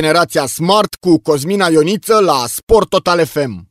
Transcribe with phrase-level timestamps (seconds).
[0.00, 3.68] Generația Smart cu Cosmina Ioniță la Sport Total FM.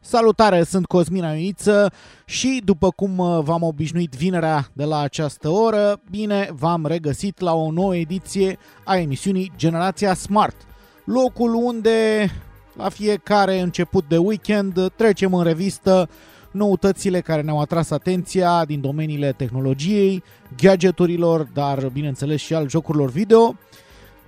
[0.00, 1.92] Salutare, sunt Cosmina Ioniță
[2.24, 7.54] și după cum uh, v-am obișnuit vinerea de la această oră, bine v-am regăsit la
[7.54, 10.56] o nouă ediție a emisiunii Generația Smart,
[11.04, 12.30] locul unde
[12.76, 16.08] la fiecare început de weekend trecem în revistă
[16.50, 20.22] noutățile care ne-au atras atenția din domeniile tehnologiei,
[20.56, 23.56] gadgeturilor, dar bineînțeles și al jocurilor video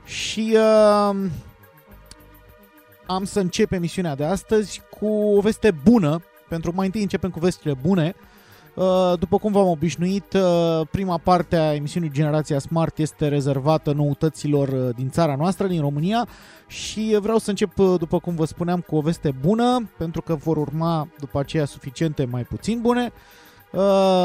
[0.04, 1.16] și uh,
[3.06, 7.38] am să încep emisiunea de astăzi cu o veste bună, pentru mai întâi începem cu
[7.38, 8.14] vestile bune.
[8.74, 14.68] Uh, după cum v-am obișnuit, uh, prima parte a emisiunii Generația Smart este rezervată noutăților
[14.68, 16.28] uh, din țara noastră, din România
[16.66, 20.56] și vreau să încep, după cum vă spuneam, cu o veste bună, pentru că vor
[20.56, 23.12] urma după aceea suficiente mai puțin bune.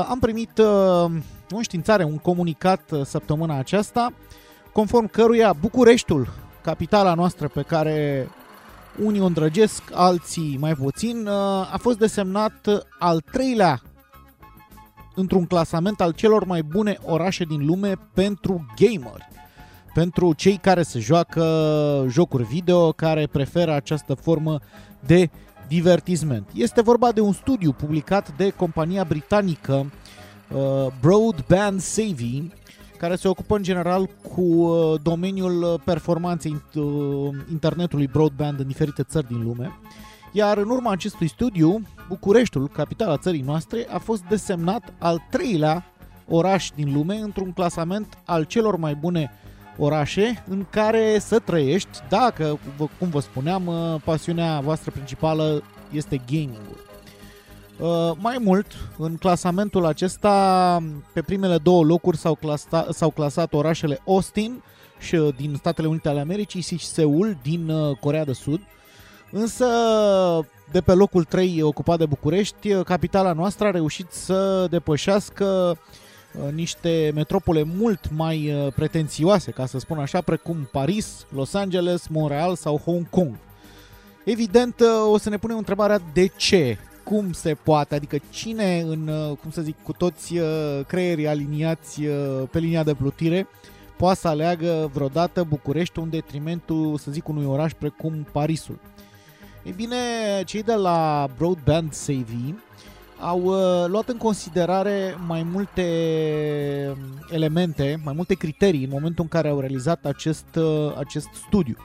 [0.09, 0.59] Am primit
[1.52, 4.14] o înștiințare, un comunicat săptămâna aceasta
[4.78, 6.28] conform căruia Bucureștiul,
[6.61, 8.30] capitala noastră pe care
[9.03, 11.33] unii o îndrăgesc, alții mai puțin, uh,
[11.73, 13.81] a fost desemnat al treilea
[15.16, 19.28] într-un clasament al celor mai bune orașe din lume pentru gameri.
[19.94, 21.45] Pentru cei care se joacă
[22.09, 24.59] jocuri video, care preferă această formă
[25.05, 25.30] de
[25.67, 26.50] divertisment.
[26.53, 29.92] Este vorba de un studiu publicat de compania britanică
[30.52, 32.52] uh, Broadband Saving,
[32.97, 36.83] care se ocupă în general cu uh, domeniul uh, performanței uh,
[37.52, 39.80] internetului broadband în diferite țări din lume.
[40.31, 45.86] Iar în urma acestui studiu, Bucureștiul, capitala țării noastre, a fost desemnat al treilea
[46.27, 49.31] oraș din lume într-un clasament al celor mai bune
[49.77, 52.59] orașe în care să trăiești dacă,
[52.99, 53.71] cum vă spuneam,
[54.03, 56.86] pasiunea voastră principală este gaming-ul.
[57.80, 58.65] Uh, mai mult,
[58.98, 60.83] în clasamentul acesta,
[61.14, 64.64] pe primele două locuri s-au, clasa, s-au clasat orașele Austin
[64.99, 68.61] și uh, din Statele Unite ale Americii și Seul din uh, Corea de Sud.
[69.32, 69.66] Însă,
[70.71, 75.77] de pe locul 3 ocupat de București, capitala noastră a reușit să depășească
[76.54, 82.77] niște metropole mult mai pretențioase, ca să spun așa, precum Paris, Los Angeles, Montreal sau
[82.77, 83.36] Hong Kong.
[84.23, 86.77] Evident, o să ne punem întrebarea de ce
[87.09, 92.05] cum se poate, adică cine în, uh, cum să zic, cu toți uh, creierii aliniați
[92.05, 93.47] uh, pe linia de plutire
[93.97, 98.79] poate să aleagă vreodată București un detrimentul, să zic, unui oraș precum Parisul.
[99.63, 99.95] Ei bine,
[100.45, 102.53] cei de la Broadband Savvy
[103.19, 105.83] au uh, luat în considerare mai multe
[107.31, 111.77] elemente, mai multe criterii în momentul în care au realizat acest, uh, acest studiu.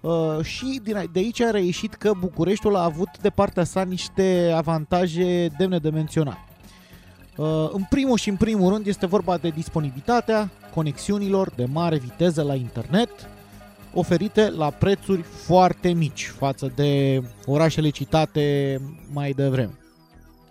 [0.00, 4.52] Uh, și din, de aici a reieșit că Bucureștiul a avut de partea sa niște
[4.56, 6.38] avantaje demne de menționat.
[7.36, 12.42] Uh, în primul și în primul rând este vorba de disponibilitatea conexiunilor de mare viteză
[12.42, 13.10] la internet
[13.94, 18.80] oferite la prețuri foarte mici față de orașele citate
[19.12, 19.78] mai devreme.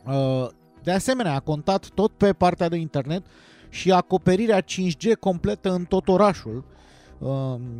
[0.05, 0.47] Uh,
[0.83, 3.25] de asemenea, a contat tot pe partea de internet
[3.69, 6.76] și acoperirea 5G completă în tot orașul, Ehm,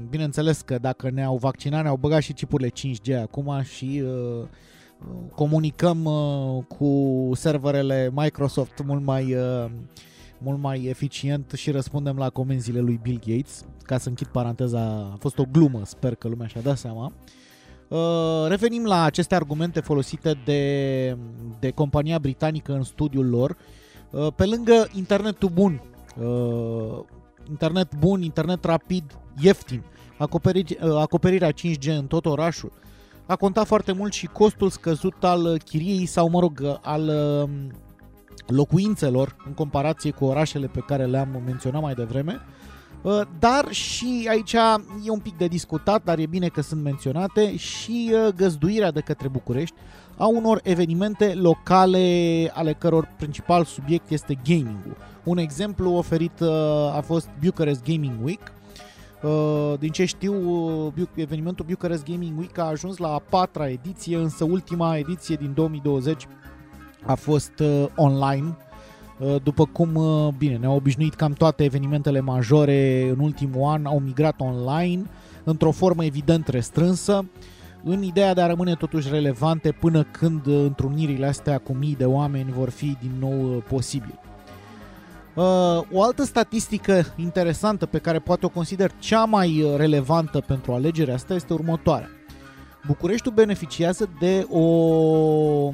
[0.09, 4.48] bineînțeles că dacă ne-au vaccinat, ne-au băgat și chipurile 5G acum și uh,
[5.36, 9.66] comunicăm uh, cu serverele Microsoft mult mai, uh,
[10.38, 13.66] mult mai eficient și răspundem la comenzile lui Bill Gates.
[13.84, 14.80] Ca să închid paranteza,
[15.14, 17.14] a fost o glumă, sper că lumea și-a dat seama.
[18.47, 21.18] Revenim la aceste argumente folosite de,
[21.59, 23.58] de compania britanică în studiul lor.
[24.35, 25.82] Pe lângă internetul bun,
[27.49, 29.03] internet bun, internet rapid,
[29.40, 29.84] ieftin,
[30.17, 32.72] acoperi, uh, acoperirea 5G în tot orașul,
[33.26, 37.49] a contat foarte mult și costul scăzut al chiriei sau, mă rog, al um,
[38.47, 42.40] locuințelor în comparație cu orașele pe care le-am menționat mai devreme.
[43.02, 44.53] Uh, dar și aici
[45.03, 48.99] e un pic de discutat, dar e bine că sunt menționate și uh, găzduirea de
[48.99, 49.76] către București
[50.17, 54.97] a unor evenimente locale ale căror principal subiect este gaming-ul.
[55.23, 56.41] Un exemplu oferit
[56.96, 58.52] a fost Bucharest Gaming Week,
[59.22, 60.34] Uh, din ce știu,
[61.16, 66.28] evenimentul Bucharest Gaming Week a ajuns la a patra ediție, însă ultima ediție din 2020
[67.05, 68.58] a fost uh, online.
[69.20, 73.99] Uh, după cum, uh, bine, ne-au obișnuit cam toate evenimentele majore în ultimul an, au
[73.99, 75.03] migrat online
[75.43, 77.25] într-o formă evident restrânsă,
[77.87, 82.05] în ideea de a rămâne totuși relevante până când uh, întrunirile astea cu mii de
[82.05, 84.19] oameni vor fi din nou uh, posibile.
[85.37, 85.43] Uh,
[85.91, 91.13] o altă statistică interesantă pe care poate o consider cea mai uh, relevantă pentru alegerea
[91.13, 92.09] asta este următoarea.
[92.85, 95.72] Bucureștiul beneficiază de o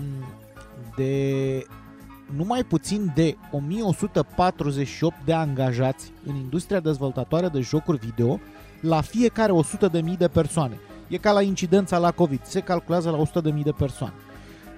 [0.95, 1.65] de
[2.35, 8.39] numai puțin de 1148 de angajați în industria dezvoltatoare de jocuri video
[8.81, 9.51] la fiecare
[10.01, 10.79] 100.000 de persoane.
[11.07, 14.13] E ca la incidența la COVID, se calculează la 100.000 de persoane.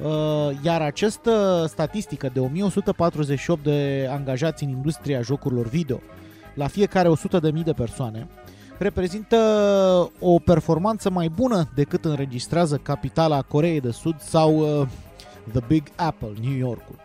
[0.02, 6.00] Uh, Iar această statistică de 1148 de angajați în industria jocurilor video
[6.54, 8.28] la fiecare 100.000 de persoane
[8.78, 9.38] reprezintă
[10.20, 14.88] o performanță mai bună decât înregistrează capitala Coreei de Sud sau uh,
[15.52, 16.96] The Big Apple, New Yorkul.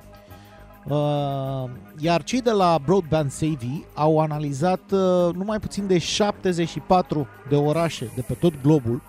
[0.88, 7.56] Uh, iar cei de la Broadband Savvy au analizat uh, numai puțin de 74 de
[7.56, 9.02] orașe de pe tot globul,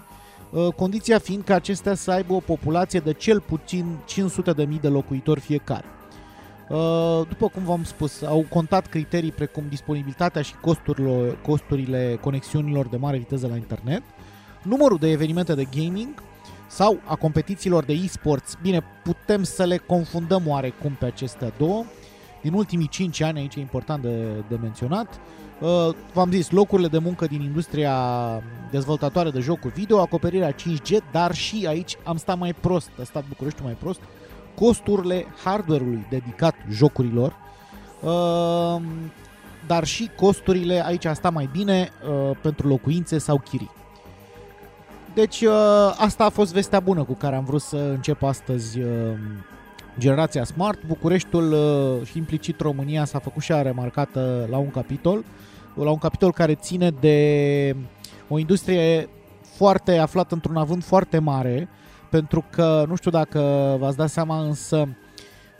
[0.50, 3.98] uh, condiția fiind ca acestea să aibă o populație de cel puțin
[4.66, 5.86] 500.000 de locuitori fiecare.
[6.70, 12.98] Uh, După cum v-am spus, au contat criterii precum disponibilitatea și costurile, costurile conexiunilor de
[12.98, 14.02] mare viteză la internet,
[14.64, 16.24] numărul de evenimente de gaming
[16.72, 18.58] sau a competițiilor de e-sports.
[18.62, 21.84] Bine, putem să le confundăm oarecum pe acestea două.
[22.42, 25.20] Din ultimii 5 ani, aici e important de, de menționat,
[25.60, 25.70] uh,
[26.14, 27.96] v-am zis, locurile de muncă din industria
[28.70, 33.24] dezvoltatoare de jocuri video, acoperirea 5G, dar și aici am stat mai prost, a stat
[33.28, 34.00] București mai prost,
[34.56, 37.36] costurile hardware-ului dedicat jocurilor,
[38.02, 38.82] uh,
[39.68, 43.81] dar și costurile, aici a stat mai bine, uh, pentru locuințe sau chirii.
[45.14, 45.52] Deci uh,
[45.98, 48.88] asta a fost vestea bună cu care am vrut să încep astăzi uh,
[50.00, 50.86] generația Smart.
[50.88, 55.24] Bucureștiul uh, și implicit România s-a făcut și a remarcată la un capitol,
[55.76, 57.76] la un capitol care ține de
[58.28, 59.10] o industrie
[59.56, 61.70] foarte aflată într-un avânt foarte mare,
[62.10, 64.88] pentru că nu știu dacă v-ați dat seama, însă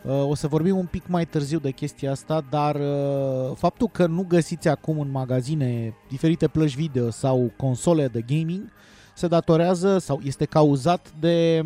[0.02, 4.06] uh, o să vorbim un pic mai târziu de chestia asta, dar uh, faptul că
[4.06, 8.72] nu găsiți acum în magazine diferite plăci video sau console de gaming
[9.22, 11.64] se datorează sau este cauzat de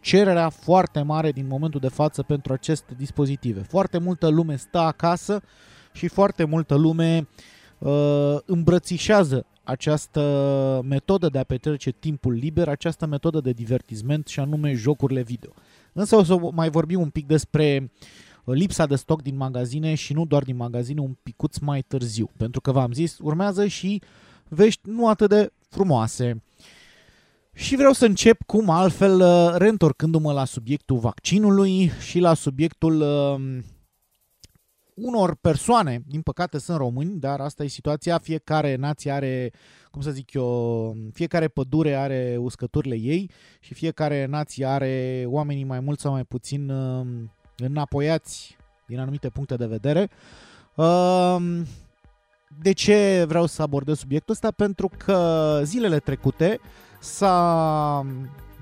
[0.00, 3.60] cererea foarte mare din momentul de față pentru aceste dispozitive.
[3.60, 5.42] Foarte multă lume stă acasă
[5.92, 7.28] și foarte multă lume
[7.78, 10.20] uh, îmbrățișează această
[10.88, 15.50] metodă de a petrece timpul liber, această metodă de divertisment și anume jocurile video.
[15.92, 17.90] Însă o să mai vorbim un pic despre
[18.44, 22.30] lipsa de stoc din magazine și nu doar din magazine, un picuț mai târziu.
[22.36, 24.02] Pentru că v-am zis, urmează și
[24.48, 26.42] vești nu atât de frumoase.
[27.54, 33.62] Și vreau să încep cum altfel, uh, reîntorcându-mă la subiectul vaccinului și la subiectul uh,
[34.94, 39.52] unor persoane, din păcate sunt români, dar asta e situația, fiecare nație are,
[39.90, 43.30] cum să zic eu, fiecare pădure are uscăturile ei
[43.60, 47.06] și fiecare nație are oamenii mai mult sau mai puțin uh,
[47.56, 48.56] înapoiați
[48.86, 50.10] din anumite puncte de vedere.
[50.74, 51.36] Uh,
[52.62, 54.50] de ce vreau să abordez subiectul ăsta?
[54.50, 56.60] Pentru că zilele trecute
[57.04, 58.06] s-a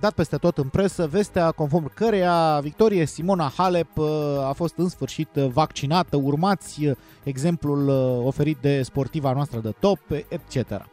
[0.00, 4.06] dat peste tot în presă vestea conform căreia Victorie Simona Halep uh,
[4.48, 9.98] a fost în sfârșit vaccinată, urmați uh, exemplul uh, oferit de sportiva noastră de top,
[10.28, 10.86] etc.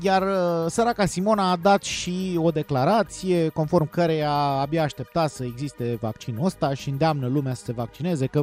[0.00, 0.22] Iar
[0.68, 6.74] săraca Simona a dat și o declarație conform căreia abia aștepta să existe vaccinul ăsta
[6.74, 8.42] și îndeamnă lumea să se vaccineze, că,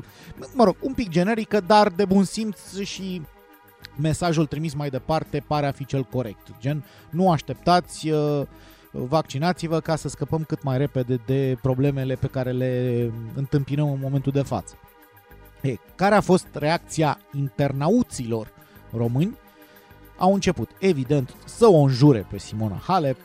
[0.54, 3.22] mă rog, un pic generică, dar de bun simț și
[3.96, 6.48] mesajul trimis mai departe pare a fi cel corect.
[6.60, 8.42] Gen, nu așteptați, uh,
[8.92, 14.32] vaccinați-vă ca să scăpăm cât mai repede de problemele pe care le întâmpinăm în momentul
[14.32, 14.76] de față.
[15.62, 18.48] E, care a fost reacția internauților
[18.98, 19.38] români?
[20.18, 23.18] Au început, evident, să o înjure pe Simona Halep,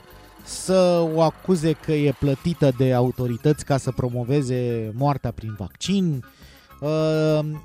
[0.44, 6.45] să o acuze că e plătită de autorități ca să promoveze moartea prin vaccin, Uh,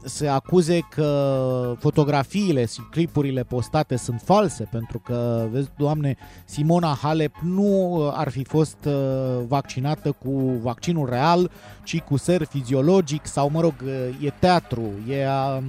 [0.03, 7.35] se acuze că fotografiile și clipurile postate sunt false pentru că, vezi, doamne, Simona Halep
[7.43, 8.93] nu ar fi fost uh,
[9.47, 10.29] vaccinată cu
[10.61, 11.51] vaccinul real,
[11.83, 15.63] ci cu ser fiziologic sau, mă rog, uh, e teatru, e, um,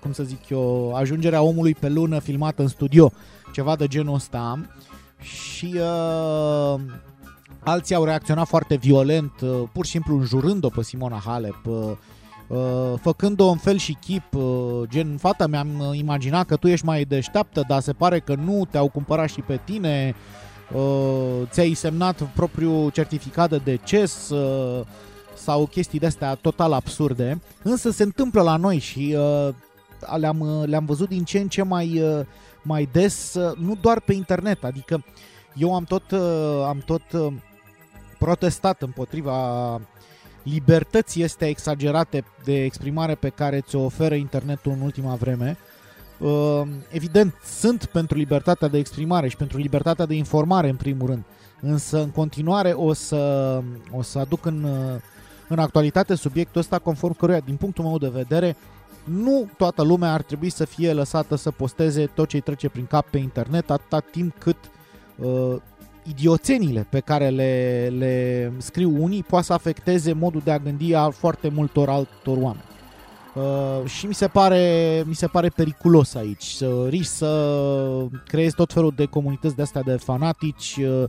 [0.00, 3.12] cum să zic eu, ajungerea omului pe lună filmată în studio,
[3.52, 4.58] ceva de genul ăsta.
[5.20, 6.80] Și uh,
[7.60, 11.96] alții au reacționat foarte violent, uh, pur și simplu înjurând-o pe Simona Halep, uh, Uh,
[13.00, 17.64] făcând-o în fel și chip, uh, gen, fata mi-am imaginat că tu ești mai deșteaptă,
[17.68, 20.14] dar se pare că nu, te-au cumpărat și pe tine,
[20.74, 24.32] uh, ți-ai semnat propriul certificat de deces,
[25.38, 29.48] sau chestii de-astea total absurde, însă se întâmplă la noi și uh,
[30.16, 32.26] le-am, uh, le-am văzut din ce în ce mai, uh,
[32.62, 35.04] mai des, uh, nu doar pe internet, adică
[35.54, 37.32] eu am tot, uh, am tot uh,
[38.18, 39.34] protestat împotriva
[40.50, 45.56] libertății este exagerate de exprimare pe care ți-o oferă internetul în ultima vreme.
[46.18, 51.24] Uh, evident, sunt pentru libertatea de exprimare și pentru libertatea de informare în primul rând,
[51.60, 53.62] însă în continuare o să,
[53.92, 55.00] o să aduc în, uh,
[55.48, 58.56] în actualitate subiectul ăsta conform căruia, din punctul meu de vedere,
[59.04, 62.86] nu toată lumea ar trebui să fie lăsată să posteze tot ce îi trece prin
[62.86, 64.56] cap pe internet atâta timp cât
[65.16, 65.56] uh,
[66.08, 71.10] idioțenile pe care le, le scriu unii poate să afecteze modul de a gândi a
[71.10, 72.64] foarte multor altor oameni.
[73.34, 78.72] Uh, și mi se, pare, mi se pare periculos aici să riști să creezi tot
[78.72, 81.04] felul de comunități de astea de fanatici, uh,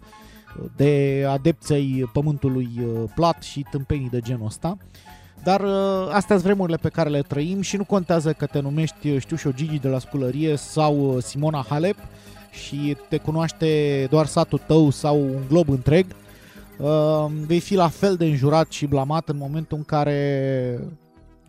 [0.76, 4.78] de adepței pământului uh, plat și tâmpenii de genul ăsta.
[5.44, 9.18] Dar uh, astea sunt vremurile pe care le trăim și nu contează că te numești,
[9.18, 11.98] știu și o Gigi de la sculărie sau uh, Simona Halep,
[12.60, 16.06] și te cunoaște doar satul tău sau un glob întreg,
[16.78, 20.80] uh, vei fi la fel de înjurat și blamat în momentul în care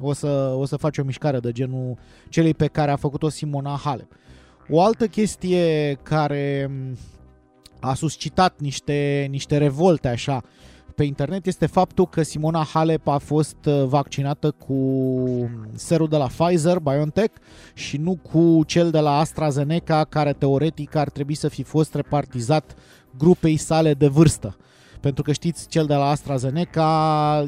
[0.00, 1.98] o să, o să faci o mișcare de genul
[2.28, 4.12] celei pe care a făcut-o Simona Halep.
[4.68, 6.70] O altă chestie care
[7.80, 10.42] a suscitat niște, niște revolte așa
[11.00, 14.76] pe internet este faptul că Simona Halep a fost uh, vaccinată cu
[15.74, 17.34] serul de la Pfizer, BioNTech,
[17.74, 22.74] și nu cu cel de la AstraZeneca, care teoretic ar trebui să fi fost repartizat
[23.18, 24.56] grupei sale de vârstă.
[25.00, 27.44] Pentru că știți, cel de la AstraZeneca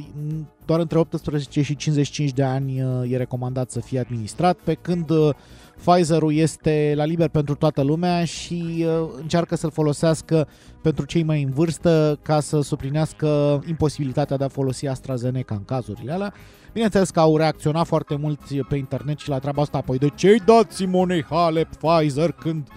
[0.64, 5.10] doar între 18 și 55 de ani uh, e recomandat să fie administrat, pe când
[5.10, 5.34] uh,
[5.84, 10.48] Pfizer-ul este la liber pentru toată lumea și uh, încearcă să-l folosească
[10.82, 16.12] pentru cei mai în vârstă ca să suplinească imposibilitatea de a folosi AstraZeneca în cazurile
[16.12, 16.34] alea.
[16.72, 20.42] Bineînțeles că au reacționat foarte mulți pe internet și la treaba asta, apoi de ce-i
[20.44, 22.68] dat Simonei Halep Pfizer când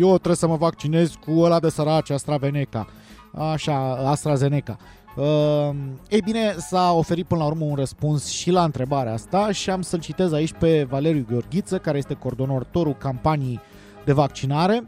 [0.00, 2.86] eu trebuie să mă vaccinez cu ăla de sărace AstraZeneca?
[3.34, 4.76] Așa, AstraZeneca.
[5.18, 5.74] Uh,
[6.08, 9.82] ei bine, s-a oferit până la urmă un răspuns și la întrebarea asta și am
[9.82, 13.60] să-l citez aici pe Valeriu Gheorghiță, care este coordonatorul campanii
[14.04, 14.84] de vaccinare,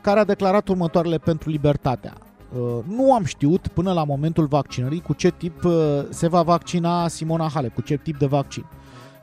[0.00, 2.12] care a declarat următoarele pentru libertatea.
[2.54, 5.72] Uh, nu am știut până la momentul vaccinării cu ce tip uh,
[6.08, 8.64] se va vaccina Simona Halep, cu ce tip de vaccin.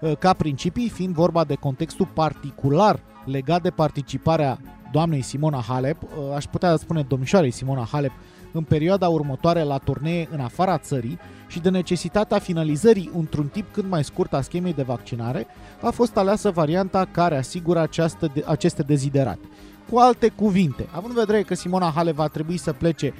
[0.01, 4.59] Uh, ca principii, fiind vorba de contextul particular legat de participarea
[4.91, 8.11] doamnei Simona Halep, uh, aș putea spune domnișoarei Simona Halep,
[8.51, 13.89] în perioada următoare la turnee în afara țării și de necesitatea finalizării într-un tip cât
[13.89, 15.47] mai scurt a schemei de vaccinare,
[15.81, 19.49] a fost aleasă varianta care asigură această, aceste deziderate.
[19.89, 23.13] Cu alte cuvinte, având în vedere că Simona Halep va trebui să plece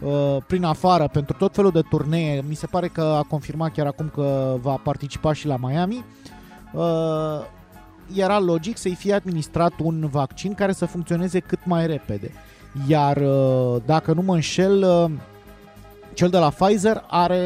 [0.00, 3.86] uh, prin afară pentru tot felul de turnee, mi se pare că a confirmat chiar
[3.86, 6.04] acum că va participa și la Miami,
[6.72, 6.82] uh,
[8.14, 12.32] era logic să-i fie administrat un vaccin care să funcționeze cât mai repede.
[12.86, 15.10] Iar uh, dacă nu mă înșel, uh,
[16.14, 17.38] cel de la Pfizer are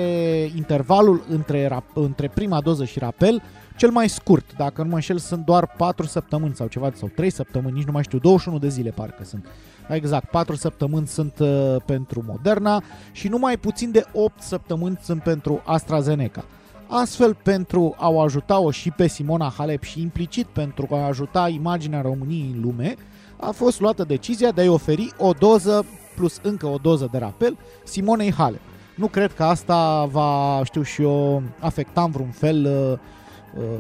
[0.57, 3.43] intervalul între, între prima doză și rapel
[3.77, 4.57] cel mai scurt.
[4.57, 7.93] Dacă nu mă înșel, sunt doar 4 săptămâni sau ceva, sau 3 săptămâni, nici nu
[7.93, 9.47] mai știu, 21 de zile parcă sunt.
[9.89, 15.63] Exact, 4 săptămâni sunt uh, pentru Moderna și numai puțin de 8 săptămâni sunt pentru
[15.65, 16.45] AstraZeneca.
[16.89, 22.01] Astfel, pentru a o ajuta-o și pe Simona Halep și implicit pentru a ajuta imaginea
[22.01, 22.95] României în lume,
[23.43, 27.57] a fost luată decizia de a-i oferi o doză plus încă o doză de rapel
[27.85, 28.61] Simonei Halep.
[28.95, 33.79] Nu cred că asta va, știu și eu, afecta în vreun fel uh, uh,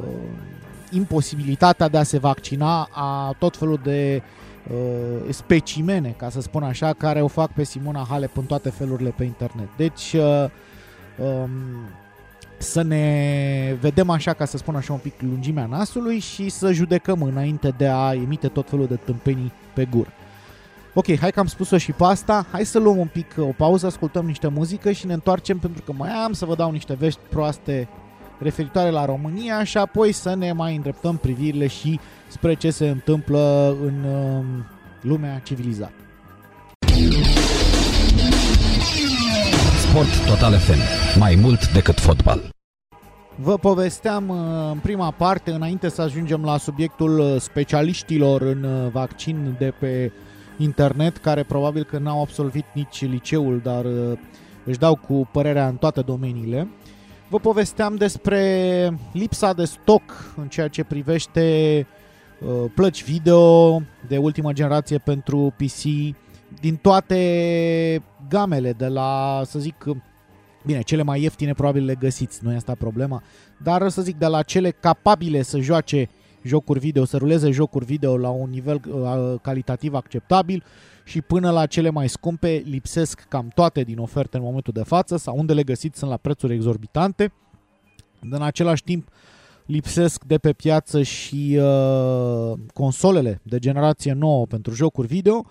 [0.91, 4.23] imposibilitatea de a se vaccina a tot felul de
[4.71, 9.11] uh, specimene, ca să spun așa, care o fac pe Simona Halep în toate felurile
[9.17, 9.69] pe internet.
[9.77, 10.45] Deci, uh,
[11.19, 11.51] um,
[12.63, 17.23] să ne vedem așa, ca să spun așa, un pic lungimea nasului și să judecăm
[17.23, 20.09] înainte de a emite tot felul de tâmpenii pe gură.
[20.95, 23.87] Ok, hai că am spus-o și pe asta, hai să luăm un pic o pauză,
[23.87, 27.21] ascultăm niște muzică și ne întoarcem pentru că mai am să vă dau niște vești
[27.29, 27.89] proaste
[28.39, 33.77] referitoare la România și apoi să ne mai îndreptăm privirile și spre ce se întâmplă
[33.83, 34.45] în uh,
[35.01, 36.02] lumea civilizată.
[39.93, 40.79] Sport Total FM.
[41.19, 42.49] Mai mult decât fotbal.
[43.37, 44.37] Vă povesteam uh,
[44.73, 50.13] în prima parte, înainte să ajungem la subiectul uh, specialiștilor în uh, vaccin de pe
[50.59, 53.85] internet, care probabil că n-au absolvit nici liceul, dar
[54.65, 56.69] își dau cu părerea în toate domeniile.
[57.29, 58.43] Vă povesteam despre
[59.13, 61.87] lipsa de stoc în ceea ce privește
[62.75, 65.83] plăci video de ultimă generație pentru PC
[66.61, 69.85] din toate gamele, de la, să zic,
[70.65, 73.23] Bine, cele mai ieftine probabil le găsiți, nu e asta problema,
[73.63, 76.09] dar să zic, de la cele capabile să joace
[76.43, 80.65] jocuri video, să ruleze jocuri video la un nivel uh, calitativ acceptabil
[81.05, 85.17] și până la cele mai scumpe lipsesc cam toate din oferte în momentul de față
[85.17, 87.33] sau unde le găsiți sunt la prețuri exorbitante.
[88.31, 89.09] În același timp
[89.67, 95.47] lipsesc de pe piață și uh, consolele de generație nouă pentru jocuri video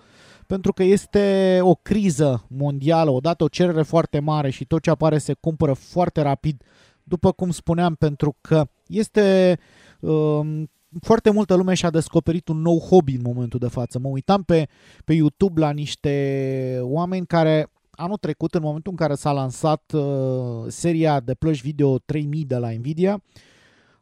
[0.52, 5.18] pentru că este o criză mondială, odată o cerere foarte mare și tot ce apare
[5.18, 6.62] se cumpără foarte rapid,
[7.02, 9.58] după cum spuneam, pentru că este
[10.00, 10.62] uh,
[11.00, 13.98] foarte multă lume și-a descoperit un nou hobby în momentul de față.
[13.98, 14.68] Mă uitam pe,
[15.04, 20.64] pe YouTube la niște oameni care anul trecut, în momentul în care s-a lansat uh,
[20.66, 23.22] seria de plăci video 3000 de la Nvidia,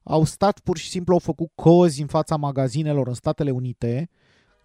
[0.03, 4.11] au stat pur și simplu, au făcut cozi în fața magazinelor în Statele Unite,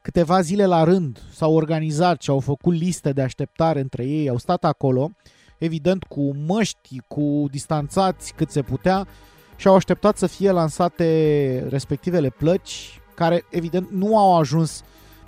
[0.05, 4.37] câteva zile la rând s-au organizat și au făcut liste de așteptare între ei, au
[4.37, 5.11] stat acolo,
[5.57, 9.07] evident cu măști, cu distanțați cât se putea,
[9.55, 14.83] și au așteptat să fie lansate respectivele plăci, care evident nu au ajuns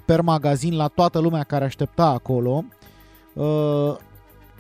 [0.05, 2.63] per magazin la toată lumea care aștepta acolo.
[3.33, 3.95] Uh,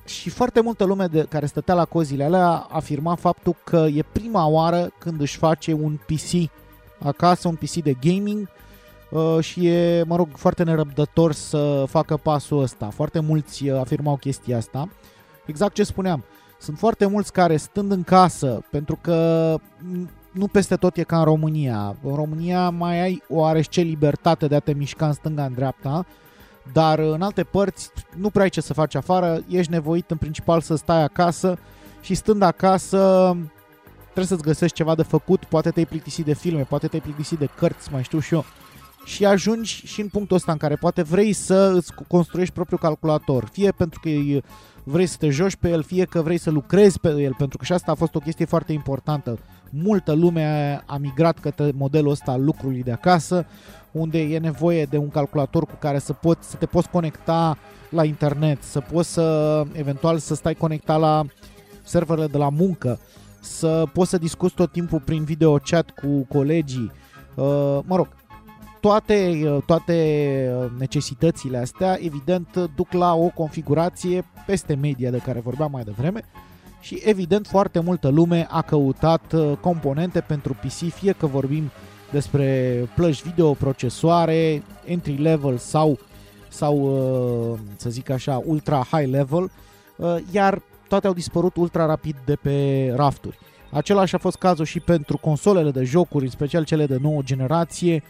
[0.05, 4.47] și foarte multă lume de, care stătea la cozile alea afirma faptul că e prima
[4.47, 6.51] oară când își face un PC
[6.99, 8.65] acasă, un PC de gaming uh,
[9.39, 12.89] și e, mă rog, foarte nerăbdător să facă pasul ăsta.
[12.89, 14.89] Foarte mulți uh, afirmau chestia asta.
[15.45, 16.23] Exact ce spuneam,
[16.59, 19.55] sunt foarte mulți care stând în casă, pentru că
[20.31, 21.95] nu peste tot e ca în România.
[22.01, 26.05] În România mai ai oarește libertate de a te mișca în stânga, în dreapta,
[26.73, 30.61] dar în alte părți nu prea ai ce să faci afară, ești nevoit în principal
[30.61, 31.57] să stai acasă
[32.01, 33.31] și stând acasă
[34.03, 37.49] trebuie să-ți găsești ceva de făcut, poate te-ai plictisit de filme, poate te-ai plictisit de
[37.57, 38.45] cărți, mai știu și eu.
[39.07, 43.49] Și ajungi și în punctul ăsta în care poate vrei să îți construiești propriul calculator,
[43.51, 44.41] fie pentru că e
[44.83, 47.65] vrei să te joci pe el, fie că vrei să lucrezi pe el, pentru că
[47.65, 49.39] și asta a fost o chestie foarte importantă.
[49.69, 53.45] Multă lume a migrat către modelul ăsta al lucrului de acasă,
[53.91, 57.57] unde e nevoie de un calculator cu care să, poți, să te poți conecta
[57.89, 61.23] la internet, să poți să eventual să stai conectat la
[61.83, 62.99] serverele de la muncă,
[63.39, 66.91] să poți să discuți tot timpul prin video chat cu colegii.
[67.35, 68.07] Uh, mă rog,
[68.87, 69.95] toate, uh, toate
[70.55, 76.23] uh, necesitățile astea, evident, duc la o configurație peste media de care vorbeam mai devreme
[76.79, 81.71] și, evident, foarte multă lume a căutat uh, componente pentru PC, fie că vorbim
[82.11, 82.49] despre
[82.95, 85.99] plăci video, procesoare, entry level sau,
[86.47, 86.99] sau
[87.75, 89.51] să zic așa, ultra high level,
[90.31, 93.37] iar toate au dispărut ultra rapid de pe rafturi.
[93.71, 98.03] Același a fost cazul și pentru consolele de jocuri, în special cele de nouă generație,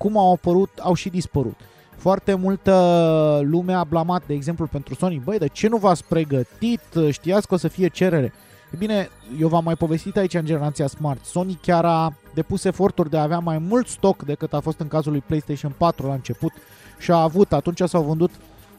[0.00, 1.56] cum au apărut, au și dispărut.
[1.96, 5.20] Foarte multă lume a blamat, de exemplu, pentru Sony.
[5.24, 6.80] Băi, de ce nu v-ați pregătit?
[7.10, 8.32] Știați că o să fie cerere.
[8.72, 9.08] E bine,
[9.40, 11.24] eu v-am mai povestit aici în generația Smart.
[11.24, 14.88] Sony chiar a depus eforturi de a avea mai mult stoc decât a fost în
[14.88, 16.52] cazul lui PlayStation 4 la început
[16.98, 18.30] și a avut, atunci s-au vândut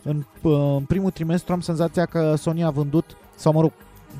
[0.03, 3.71] în, în primul trimestru am senzația că Sony a vândut, sau mă rog,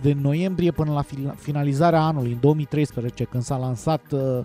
[0.01, 1.03] de noiembrie până la
[1.35, 4.39] finalizarea anului, în 2013, când s-a lansat uh,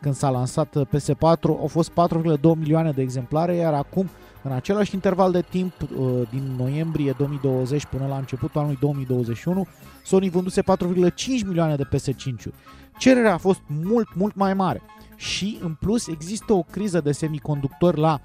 [0.00, 4.08] când s-a lansat uh, PS4 au fost 4,2 milioane de exemplare, iar acum,
[4.42, 5.88] în același interval de timp, uh,
[6.30, 9.66] din noiembrie 2020 până la începutul anului 2021,
[10.04, 10.66] Sony vânduse 4,5
[11.46, 12.54] milioane de PS5-uri.
[12.98, 14.82] Cererea a fost mult, mult mai mare
[15.16, 18.20] și, în plus, există o criză de semiconductori la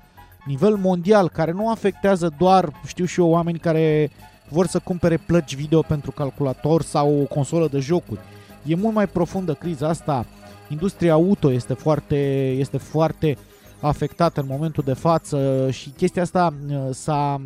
[0.46, 4.12] nivel mondial care nu afectează doar, știu și eu, oameni care
[4.50, 8.20] vor să cumpere plăci video pentru calculator sau o consolă de jocuri.
[8.66, 10.26] E mult mai profundă criza asta
[10.70, 13.38] industria auto este foarte, este foarte
[13.82, 17.42] afectată în momentul de față și chestia asta uh, s-a,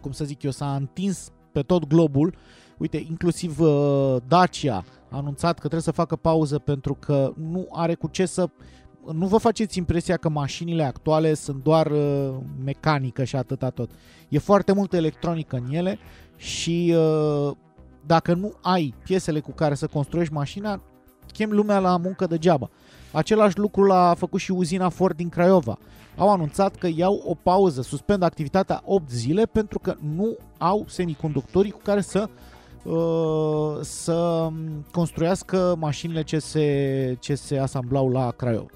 [0.00, 2.34] cum să zic eu, s-a întins pe tot globul.
[2.78, 7.94] Uite, inclusiv uh, Dacia a anunțat că trebuie să facă pauză pentru că nu are
[7.94, 8.48] cu ce să
[9.12, 13.90] nu vă faceți impresia că mașinile actuale sunt doar uh, mecanică și atâta tot.
[14.28, 15.98] E foarte multă electronică în ele
[16.36, 17.56] și uh,
[18.06, 20.82] dacă nu ai piesele cu care să construiești mașina,
[21.32, 22.70] chem lumea la muncă degeaba.
[23.12, 25.78] Același lucru l-a făcut și uzina Ford din Craiova.
[26.16, 31.70] Au anunțat că iau o pauză, suspendă activitatea 8 zile pentru că nu au semiconductorii
[31.70, 32.28] cu care să
[32.84, 34.48] uh, să
[34.92, 38.68] construiască mașinile ce se, ce se asamblau la Craiova.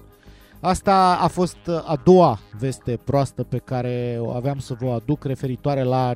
[0.59, 5.83] Asta a fost a doua veste proastă pe care o aveam să vă aduc referitoare
[5.83, 6.13] la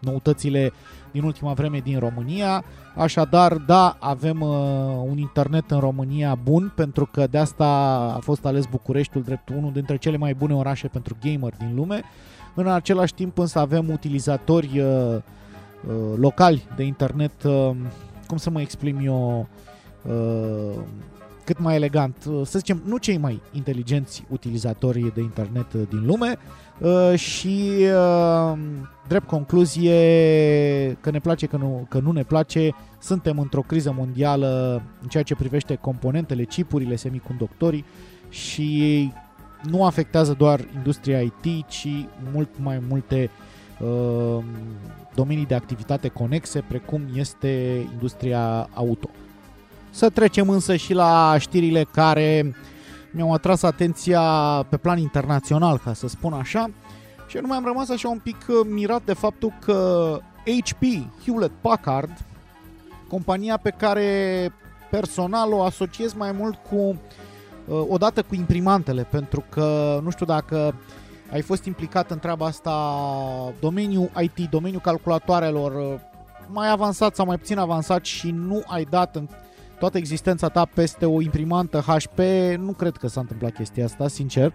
[0.00, 0.72] noutățile
[1.12, 2.64] din ultima vreme din România.
[2.96, 4.48] Așadar, da, avem uh,
[5.08, 7.66] un internet în România bun, pentru că de asta
[8.16, 12.02] a fost ales Bucureștiul drept unul dintre cele mai bune orașe pentru gamer din lume.
[12.54, 15.22] În același timp însă avem utilizatori uh, uh,
[16.16, 17.70] locali de internet, uh,
[18.26, 19.46] cum să mă exprim eu,
[20.08, 20.78] uh,
[21.44, 26.06] cât mai elegant, uh, să zicem, nu cei mai inteligenți utilizatori de internet uh, din
[26.06, 26.61] lume uh,
[27.14, 28.58] și uh,
[29.08, 29.96] drept concluzie
[31.00, 35.22] că ne place, că nu, că nu ne place, suntem într-o criză mondială în ceea
[35.22, 37.84] ce privește componentele, chipurile, semiconductorii
[38.28, 39.12] și
[39.62, 41.88] nu afectează doar industria IT, ci
[42.32, 43.30] mult mai multe
[43.80, 44.44] uh,
[45.14, 49.10] domenii de activitate conexe, precum este industria auto.
[49.90, 52.54] Să trecem însă și la știrile care
[53.12, 54.22] mi-au atras atenția
[54.68, 56.70] pe plan internațional, ca să spun așa,
[57.26, 60.82] și nu am rămas așa un pic mirat de faptul că HP,
[61.24, 62.10] Hewlett Packard,
[63.08, 64.52] compania pe care
[64.90, 66.96] personal o asociez mai mult cu uh,
[67.88, 70.74] odată cu imprimantele, pentru că nu știu dacă
[71.32, 72.94] ai fost implicat în treaba asta,
[73.60, 76.00] domeniul IT, domeniul calculatoarelor, uh,
[76.46, 79.28] mai avansat sau mai puțin avansat și nu ai dat în
[79.82, 82.18] toată existența ta peste o imprimantă HP,
[82.58, 84.52] nu cred că s-a întâmplat chestia asta, sincer.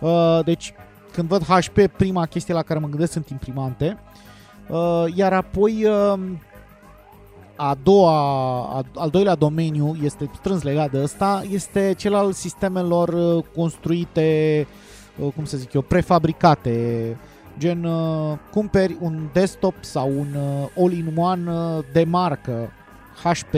[0.00, 0.74] Uh, deci,
[1.12, 3.98] când văd HP, prima chestie la care mă gândesc sunt imprimante.
[4.68, 6.20] Uh, iar apoi, uh,
[7.56, 8.12] a doua,
[8.76, 14.66] a, al doilea domeniu este strâns legat de ăsta, este cel al sistemelor construite,
[15.34, 17.16] cum să zic eu, prefabricate.
[17.58, 17.86] Gen,
[18.50, 20.36] cumperi un desktop sau un
[20.76, 21.50] all-in-one
[21.92, 22.72] de marcă
[23.22, 23.54] HP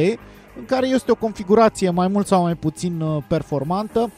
[0.59, 4.11] în care este o configurație mai mult sau mai puțin uh, performantă.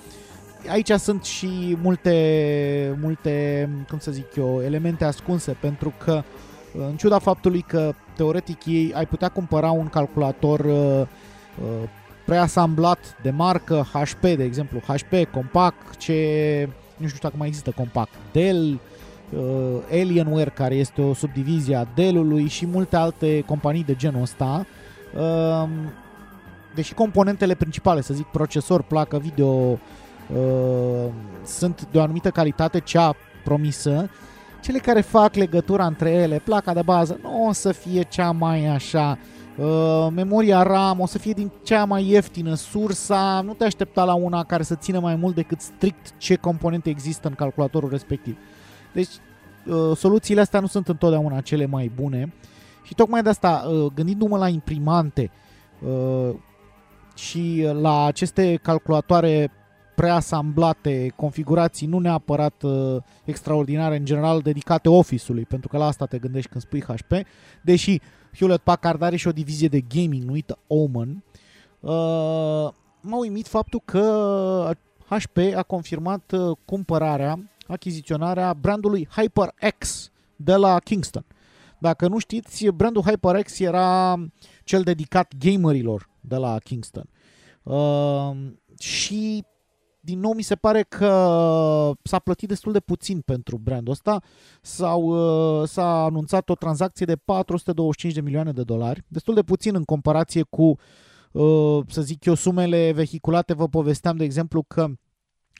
[0.70, 6.96] Aici sunt și multe, multe, cum să zic eu, elemente ascunse pentru că uh, în
[6.96, 11.88] ciuda faptului că teoretic ei ai putea cumpăra un calculator uh, uh,
[12.24, 18.08] preasamblat de marcă HP, de exemplu, HP, Compaq, ce nu știu dacă mai există Compaq,
[18.32, 18.80] Dell,
[19.30, 19.40] uh,
[19.90, 24.66] Alienware, care este o subdivizie a Dell-ului și multe alte companii de genul ăsta.
[25.16, 25.68] Uh,
[26.74, 29.78] deși componentele principale, să zic procesor, placă video, uh,
[31.44, 34.10] sunt de o anumită calitate, cea promisă,
[34.60, 38.66] cele care fac legătura între ele, placa de bază, nu o să fie cea mai
[38.66, 39.18] așa,
[39.56, 44.14] uh, memoria RAM o să fie din cea mai ieftină, sursa, nu te aștepta la
[44.14, 48.36] una care să țină mai mult decât strict ce componente există în calculatorul respectiv.
[48.92, 49.10] Deci,
[49.66, 52.32] uh, soluțiile astea nu sunt întotdeauna cele mai bune
[52.82, 55.30] și tocmai de asta, uh, gândindu-mă la imprimante,
[55.86, 56.34] uh,
[57.18, 59.50] și la aceste calculatoare
[59.94, 66.18] preasamblate, configurații nu neapărat uh, extraordinare, în general dedicate Office-ului, pentru că la asta te
[66.18, 67.12] gândești când spui HP,
[67.62, 68.00] deși
[68.36, 71.24] Hewlett Packard are și o divizie de gaming numită Omen,
[71.80, 71.90] uh,
[73.00, 74.72] m-a uimit faptul că
[75.08, 81.24] HP a confirmat uh, cumpărarea, achiziționarea brandului HyperX de la Kingston.
[81.78, 84.16] Dacă nu știți, brandul HyperX era
[84.64, 87.08] cel dedicat gamerilor de la Kingston.
[87.62, 88.30] Uh,
[88.78, 89.44] și
[90.00, 94.22] din nou mi se pare că s-a plătit destul de puțin pentru brandul ăsta.
[94.60, 99.74] S-au, uh, s-a anunțat o tranzacție de 425 de milioane de dolari, destul de puțin
[99.74, 100.78] în comparație cu,
[101.32, 103.54] uh, să zic eu, sumele vehiculate.
[103.54, 104.86] Vă povesteam, de exemplu, că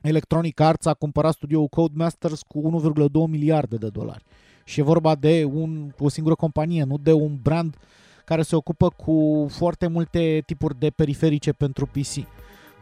[0.03, 4.25] Electronic Arts a cumpărat studioul Codemasters cu 1,2 miliarde de dolari.
[4.65, 7.81] Și e vorba de un, o singură companie, nu de un brand uh,
[8.29, 12.17] care se ocupă cu foarte multe tipuri de periferice pentru PC.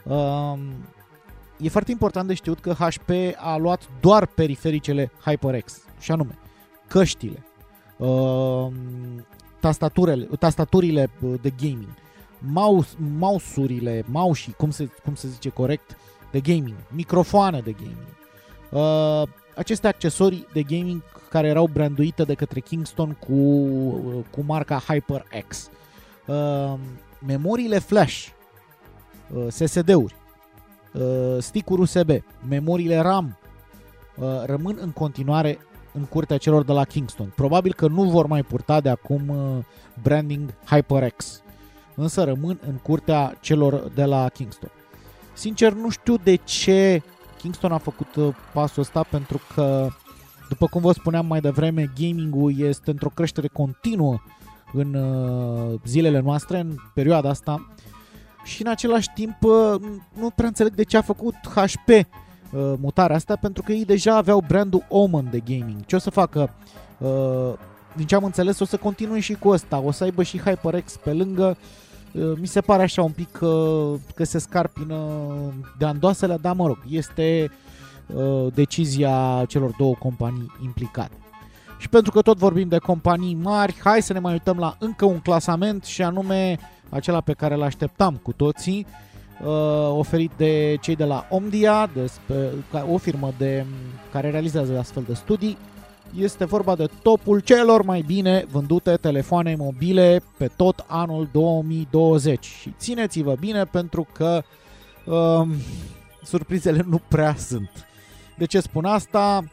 [0.04, 0.59] Um,
[1.59, 6.38] e foarte important de știut că HP a luat doar perifericele HyperX, și anume
[6.88, 7.44] căștile,
[7.96, 8.72] um,
[9.61, 11.94] tastaturele, tastaturile de gaming,
[12.38, 15.96] mouse, mouse-urile, mouse cum se, cum se zice corect,
[16.30, 18.06] de gaming, microfoane de gaming,
[18.70, 23.34] uh, aceste accesorii de gaming care erau branduite de către Kingston cu,
[24.30, 25.70] cu marca HyperX.
[26.26, 26.74] Uh,
[27.26, 28.28] memoriile flash,
[29.34, 30.14] uh, SSD-uri,
[30.92, 32.10] uh, stick-uri USB,
[32.48, 33.38] memoriile RAM
[34.16, 35.58] uh, rămân în continuare
[35.92, 37.32] în curtea celor de la Kingston.
[37.36, 39.64] Probabil că nu vor mai purta de acum uh,
[40.02, 41.42] branding HyperX,
[41.94, 44.70] însă rămân în curtea celor de la Kingston.
[45.32, 47.02] Sincer, nu știu de ce
[47.38, 49.88] Kingston a făcut uh, pasul ăsta pentru că,
[50.48, 54.22] după cum vă spuneam mai devreme, gaming-ul este într-o creștere continuă
[54.72, 57.70] în uh, zilele noastre, în perioada asta
[58.44, 59.80] și în același timp uh,
[60.18, 62.06] nu prea înțeleg de ce a făcut HP
[62.78, 65.85] mutarea asta pentru că ei deja aveau brandul Omen de gaming.
[65.87, 66.50] Ce o să facă?
[67.96, 69.78] Din ce am înțeles, o să continue și cu ăsta.
[69.78, 71.56] O să aibă și HyperX pe lângă
[72.16, 75.06] Uh, mi se pare așa un pic că, că se scarpină
[75.78, 77.56] de andoasele, dar mă rog, este uh,
[78.54, 81.16] decizia celor două companii implicate.
[81.78, 85.04] Și pentru că tot vorbim de companii mari, hai să ne mai uităm la încă
[85.04, 88.86] un clasament și anume acela pe care îl așteptam cu toții,
[89.44, 92.10] uh, oferit de cei de la Omdia, de,
[92.92, 93.64] o firmă de,
[94.12, 95.56] care realizează astfel de studii.
[96.18, 102.44] Este vorba de topul celor mai bine vândute telefoane mobile pe tot anul 2020.
[102.44, 104.42] Și țineți-vă bine pentru că
[105.04, 105.48] uh,
[106.22, 107.70] surprizele nu prea sunt.
[108.37, 109.44] De ce spun asta?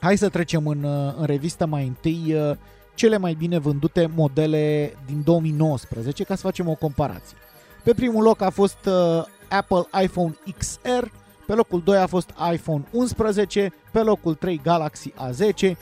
[0.00, 0.84] Hai să trecem în,
[1.18, 2.56] în revistă mai întâi uh,
[2.94, 7.36] cele mai bine vândute modele din 2019 ca să facem o comparație.
[7.84, 11.06] Pe primul loc a fost uh, Apple iPhone XR,
[11.46, 15.72] pe locul 2 a fost iPhone 11, pe locul 3 Galaxy A10,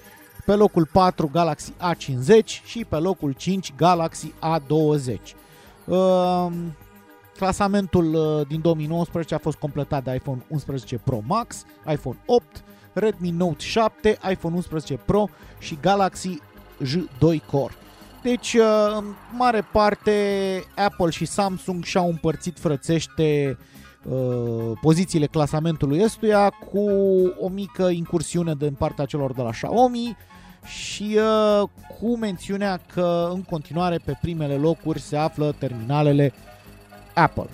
[0.44, 5.18] pe locul 4 Galaxy A50 și pe locul 5 Galaxy A20.
[7.36, 12.64] Uh, clasamentul uh, din 2019 a fost completat de iPhone 11 Pro Max, iPhone 8,
[12.92, 16.38] Redmi Note 7, iPhone 11 Pro și Galaxy
[16.84, 17.72] J2 Core.
[18.22, 19.04] Deci, uh, în
[19.36, 20.12] mare parte,
[20.76, 23.58] Apple și Samsung și-au împărțit frățește
[24.02, 26.88] uh, pozițiile clasamentului ăstuia cu
[27.40, 30.16] o mică incursiune din partea celor de la Xiaomi
[30.64, 31.18] și
[31.62, 31.68] uh,
[31.98, 36.32] cu mențiunea că în continuare pe primele locuri se află terminalele
[37.16, 37.48] Apple.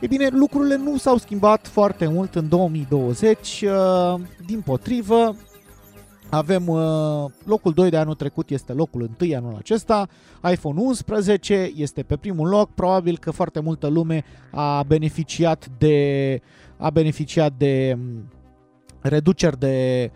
[0.00, 5.36] E bine, lucrurile nu s-au schimbat foarte mult în 2020, uh, din potrivă,
[6.30, 10.08] avem uh, locul 2 de anul trecut este locul 1 anul acesta,
[10.50, 16.40] iPhone 11 este pe primul loc, probabil că foarte multă lume a beneficiat de
[16.76, 18.28] a beneficiat de um,
[19.00, 20.10] reduceri de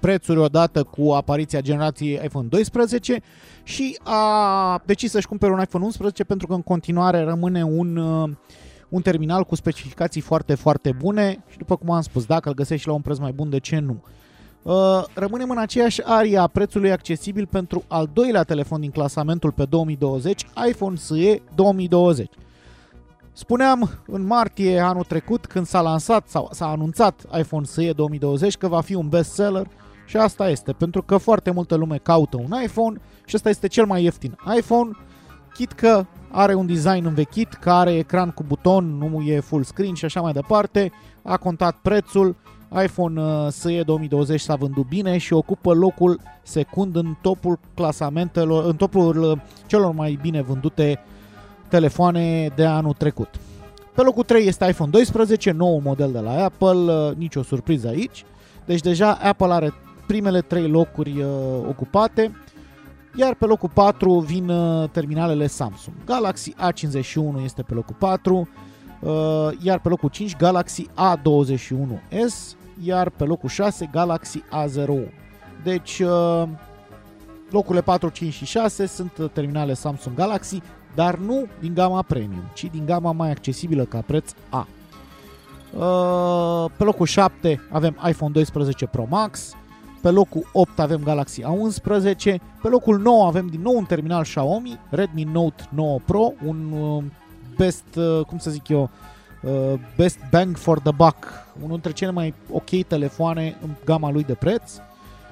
[0.00, 3.20] prețuri odată cu apariția generației iPhone 12
[3.62, 8.30] și a decis să-și cumpere un iPhone 11 pentru că în continuare rămâne un uh,
[8.90, 12.86] un terminal cu specificații foarte, foarte bune și după cum am spus, dacă îl găsești
[12.86, 14.02] la un preț mai bun, de ce nu?
[14.62, 19.64] Uh, rămânem în aceeași aria a prețului accesibil pentru al doilea telefon din clasamentul pe
[19.64, 22.30] 2020, iPhone SE 2020.
[23.32, 28.68] Spuneam în martie anul trecut, când s-a lansat sau s-a anunțat iPhone SE 2020 că
[28.68, 29.66] va fi un bestseller
[30.10, 33.86] și asta este, pentru că foarte multă lume caută un iPhone și ăsta este cel
[33.86, 34.90] mai ieftin iPhone,
[35.54, 39.94] chit că are un design învechit, care are ecran cu buton, nu e full screen
[39.94, 40.92] și așa mai departe,
[41.22, 42.36] a contat prețul,
[42.84, 48.76] iPhone uh, SE 2020 s-a vândut bine și ocupă locul secund în topul clasamentelor, în
[48.76, 51.00] topul uh, celor mai bine vândute
[51.68, 53.28] telefoane de anul trecut.
[53.94, 58.24] Pe locul 3 este iPhone 12, nou model de la Apple, uh, nicio surpriză aici.
[58.64, 59.72] Deci deja Apple are
[60.10, 61.24] primele 3 locuri
[61.68, 62.34] ocupate.
[63.14, 65.96] Iar pe locul 4 vin uh, terminalele Samsung.
[66.04, 68.48] Galaxy A51 este pe locul 4,
[69.00, 69.10] uh,
[69.62, 75.12] iar pe locul 5 Galaxy A21s, iar pe locul 6 Galaxy A01.
[75.62, 76.48] Deci uh,
[77.50, 80.62] locurile 4, 5 și 6 sunt terminale Samsung Galaxy,
[80.94, 84.66] dar nu din gama premium, ci din gama mai accesibilă ca preț A.
[86.76, 89.54] Pe locul 7 avem iPhone 12 Pro Max,
[90.00, 94.80] pe locul 8 avem Galaxy A11, pe locul 9 avem din nou un terminal Xiaomi,
[94.90, 97.02] Redmi Note 9 Pro, un uh,
[97.56, 98.90] best, uh, cum să zic eu,
[99.42, 104.24] uh, best bang for the buck, unul dintre cele mai ok telefoane în gama lui
[104.24, 104.72] de preț.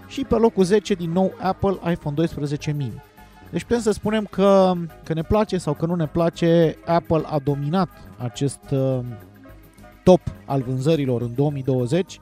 [0.08, 3.02] Și pe locul 10 din nou Apple iPhone 12 mini.
[3.50, 4.72] Deci putem să spunem că,
[5.04, 8.60] că ne place sau că nu ne place, Apple a dominat acest
[10.02, 12.20] top al vânzărilor în 2020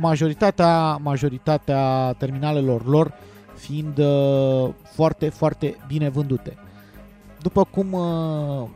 [0.00, 3.12] majoritatea, majoritatea terminalelor lor
[3.54, 6.56] fiind uh, foarte, foarte bine vândute.
[7.42, 8.68] După cum uh,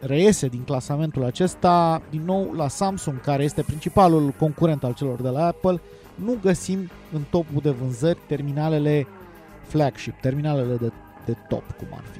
[0.00, 5.28] reiese din clasamentul acesta, din nou la Samsung, care este principalul concurent al celor de
[5.28, 5.80] la Apple,
[6.14, 9.06] nu găsim în topul de vânzări terminalele
[9.62, 10.92] flagship, terminalele de,
[11.24, 12.18] de top, cum ar fi.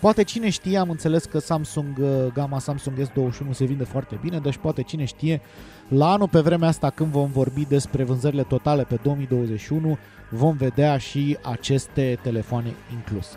[0.00, 4.38] Poate cine știe, am înțeles că Samsung, uh, gama Samsung S21 se vinde foarte bine,
[4.38, 5.40] deci poate cine știe,
[5.88, 9.98] la anul pe vremea asta când vom vorbi despre vânzările totale pe 2021,
[10.30, 13.36] vom vedea și aceste telefoane incluse.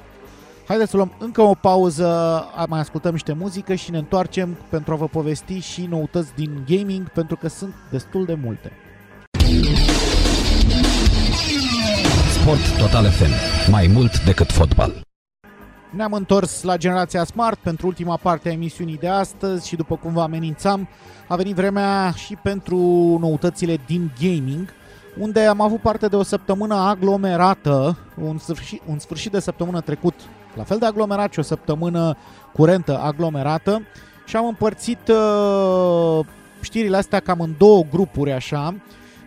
[0.67, 4.95] Haideți să luăm încă o pauză, mai ascultăm niște muzică și ne întoarcem pentru a
[4.95, 8.71] vă povesti și noutăți din gaming, pentru că sunt destul de multe.
[12.41, 13.31] Sport Total FM.
[13.71, 15.08] Mai mult decât fotbal.
[15.89, 20.13] Ne-am întors la generația Smart pentru ultima parte a emisiunii de astăzi și după cum
[20.13, 20.87] vă amenințam,
[21.27, 22.77] a venit vremea și pentru
[23.19, 24.73] noutățile din gaming,
[25.17, 30.13] unde am avut parte de o săptămână aglomerată, un sfârșit, un sfârșit de săptămână trecut,
[30.55, 32.17] la fel de aglomerat și o săptămână
[32.53, 33.81] curentă aglomerată
[34.25, 36.25] și am împărțit uh,
[36.61, 38.75] știrile astea cam în două grupuri așa.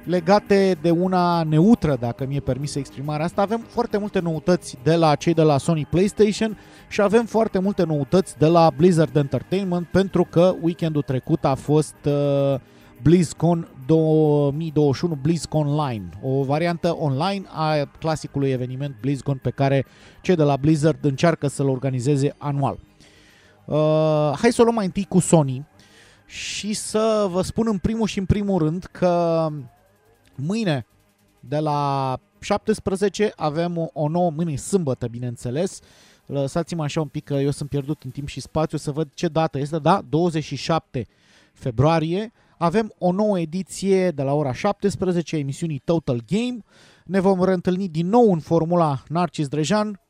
[0.05, 3.43] Legate de una neutră, dacă mi-e permisă exprimarea asta.
[3.43, 7.85] Avem foarte multe noutăți de la cei de la Sony PlayStation și avem foarte multe
[7.85, 12.61] noutăți de la Blizzard Entertainment pentru că weekendul trecut a fost uh,
[13.03, 19.87] BlizzCon 2021 BlizzCon Online, o variantă online a clasicului eveniment BlizzCon pe care
[20.21, 22.79] cei de la Blizzard încearcă să-l organizeze anual.
[23.65, 25.67] Uh, hai să o luăm mai întâi cu Sony
[26.27, 29.49] și să vă spun în primul și în primul rând că
[30.37, 30.87] mâine
[31.41, 35.81] de la 17 avem o, o nouă, mâine sâmbătă bineînțeles,
[36.27, 39.29] lăsați-mă așa un pic că eu sunt pierdut în timp și spațiu să văd ce
[39.29, 41.07] dată este, da, 27
[41.53, 46.59] februarie, avem o nouă ediție de la ora 17 emisiunii Total Game.
[47.05, 50.01] Ne vom reîntâlni din nou în formula Narcis Drejan,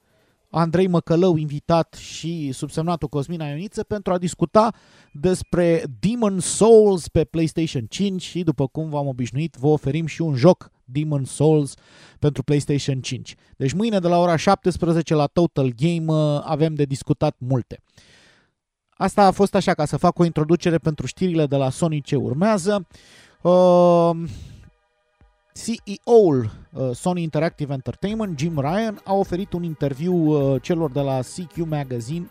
[0.54, 4.74] Andrei Măcălău invitat și subsemnatul Cosmina Ioniță pentru a discuta
[5.12, 10.34] despre Demon Souls pe PlayStation 5 și după cum v-am obișnuit vă oferim și un
[10.34, 11.74] joc Demon Souls
[12.18, 13.34] pentru PlayStation 5.
[13.56, 17.82] Deci mâine de la ora 17 la Total Game uh, avem de discutat multe.
[18.90, 22.16] Asta a fost așa ca să fac o introducere pentru știrile de la Sony ce
[22.16, 22.86] urmează.
[23.42, 24.10] Uh,
[25.52, 31.20] CEO-ul uh, Sony Interactive Entertainment, Jim Ryan, a oferit un interviu uh, celor de la
[31.20, 32.30] CQ Magazine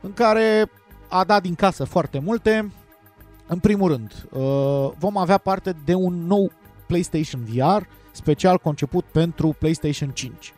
[0.00, 0.70] în care
[1.08, 2.72] a dat din casă foarte multe.
[3.46, 6.52] În primul rând, uh, vom avea parte de un nou
[6.86, 10.52] PlayStation VR special conceput pentru PlayStation 5.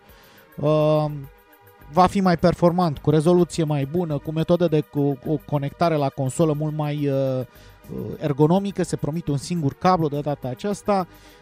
[0.56, 1.04] Uh,
[1.92, 6.08] va fi mai performant, cu rezoluție mai bună, cu metode de cu, o conectare la
[6.08, 7.46] consolă mult mai uh, uh,
[8.18, 11.06] ergonomică, se promite un singur cablu de data aceasta.
[11.08, 11.39] Uh,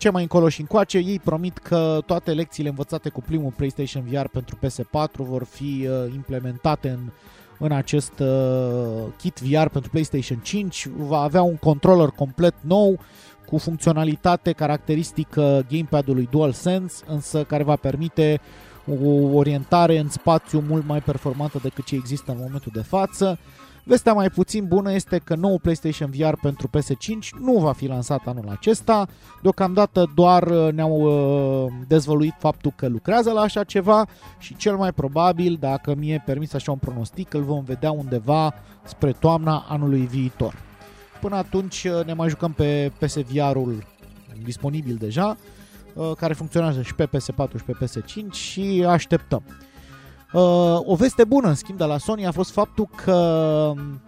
[0.00, 4.26] ce mai încolo și încoace, ei promit că toate lecțiile învățate cu primul PlayStation VR
[4.26, 7.10] pentru PS4 vor fi uh, implementate în,
[7.58, 10.88] în acest uh, kit VR pentru PlayStation 5.
[10.96, 12.98] Va avea un controller complet nou,
[13.46, 18.40] cu funcționalitate caracteristică gamepad-ului DualSense, însă care va permite
[19.02, 23.38] o orientare în spațiu mult mai performantă decât ce există în momentul de față.
[23.90, 28.26] Vestea mai puțin bună este că nou PlayStation VR pentru PS5 nu va fi lansat
[28.26, 29.08] anul acesta.
[29.42, 34.06] Deocamdată doar uh, ne-au uh, dezvăluit faptul că lucrează la așa ceva
[34.38, 39.12] și cel mai probabil, dacă mi-e permis așa un pronostic, îl vom vedea undeva spre
[39.12, 40.54] toamna anului viitor.
[41.20, 43.86] Până atunci uh, ne mai jucăm pe PSVR-ul
[44.42, 45.36] disponibil deja,
[45.94, 49.42] uh, care funcționează și pe PS4 și pe PS5 și așteptăm.
[50.32, 53.12] Uh, o veste bună, în schimb, de la Sony a fost faptul că
[53.76, 54.00] um,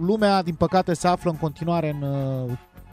[0.00, 2.04] lumea, din păcate, se află în continuare în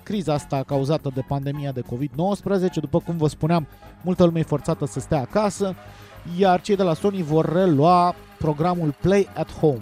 [0.03, 2.73] criza asta cauzată de pandemia de COVID-19.
[2.79, 3.67] După cum vă spuneam,
[4.01, 5.75] multă lume e forțată să stea acasă,
[6.37, 9.81] iar cei de la Sony vor relua programul Play at Home.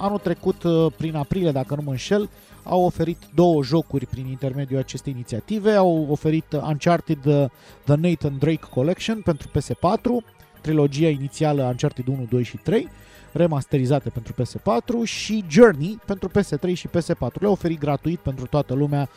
[0.00, 0.62] Anul trecut,
[0.96, 2.30] prin aprilie, dacă nu mă înșel,
[2.62, 7.50] au oferit două jocuri prin intermediul acestei inițiative, au oferit Uncharted
[7.84, 12.88] The Nathan Drake Collection pentru PS4, trilogia inițială Uncharted 1, 2 și 3,
[13.32, 17.40] remasterizate pentru PS4 și Journey pentru PS3 și PS4.
[17.40, 19.08] Le-au oferit gratuit pentru toată lumea,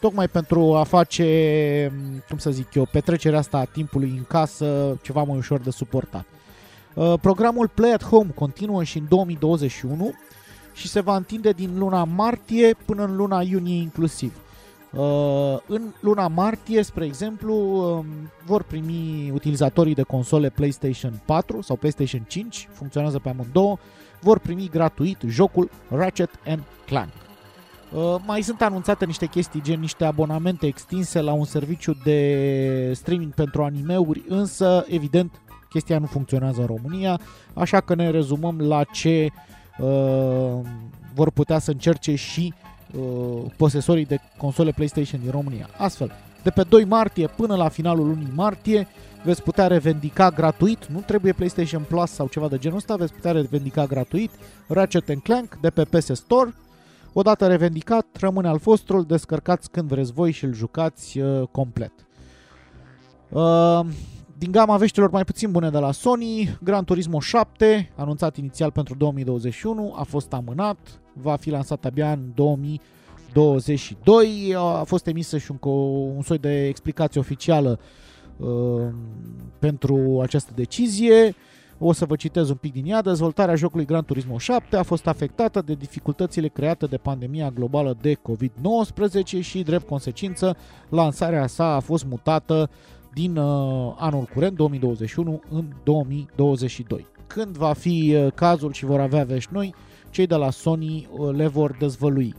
[0.00, 1.92] tocmai pentru a face,
[2.28, 6.24] cum să zic eu, petrecerea asta a timpului în casă ceva mai ușor de suportat.
[6.94, 10.12] Uh, programul Play at Home continuă și în 2021
[10.74, 14.32] și se va întinde din luna martie până în luna iunie inclusiv.
[14.96, 18.06] Uh, în luna martie, spre exemplu, um,
[18.44, 23.76] vor primi utilizatorii de console PlayStation 4 sau PlayStation 5, funcționează pe amândouă,
[24.20, 27.12] vor primi gratuit jocul Ratchet and Clank.
[27.92, 33.32] Uh, mai sunt anunțate niște chestii gen niște abonamente extinse la un serviciu de streaming
[33.32, 37.20] pentru animeuri, însă, evident, chestia nu funcționează în România,
[37.54, 40.60] așa că ne rezumăm la ce uh, Uh,
[41.14, 42.71] vor putea să încerce și uh,
[43.56, 45.68] posesorii de console PlayStation din România.
[45.76, 48.86] Astfel, de pe 2 martie până la finalul lunii martie
[49.24, 53.32] veți putea revendica gratuit, nu trebuie PlayStation Plus sau ceva de genul ăsta, veți putea
[53.32, 54.30] revendica gratuit
[54.68, 56.54] Ratchet Clank de pe PS Store.
[57.12, 61.92] Odată revendicat, rămâne al vostru, îl descărcați când vreți voi și îl jucați uh, complet.
[63.28, 63.80] Uh,
[64.42, 68.94] din gama veștilor mai puțin bune de la Sony, Gran Turismo 7, anunțat inițial pentru
[68.94, 70.78] 2021, a fost amânat,
[71.12, 74.54] va fi lansat abia în 2022.
[74.56, 75.58] A fost emisă și un,
[76.16, 77.78] un soi de explicație oficială
[78.36, 78.48] uh,
[79.58, 81.34] pentru această decizie.
[81.78, 83.02] O să vă citez un pic din ea.
[83.02, 88.14] Dezvoltarea jocului Gran Turismo 7 a fost afectată de dificultățile create de pandemia globală de
[88.14, 90.56] COVID-19 și, drept consecință,
[90.88, 92.70] lansarea sa a fost mutată
[93.12, 97.06] din uh, anul curent, 2021, în 2022.
[97.26, 99.74] Când va fi uh, cazul și vor avea vești noi,
[100.10, 102.34] cei de la Sony uh, le vor dezvălui.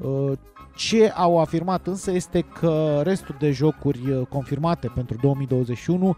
[0.00, 0.32] Uh,
[0.76, 6.16] Ce au afirmat însă este că restul de jocuri uh, confirmate pentru 2021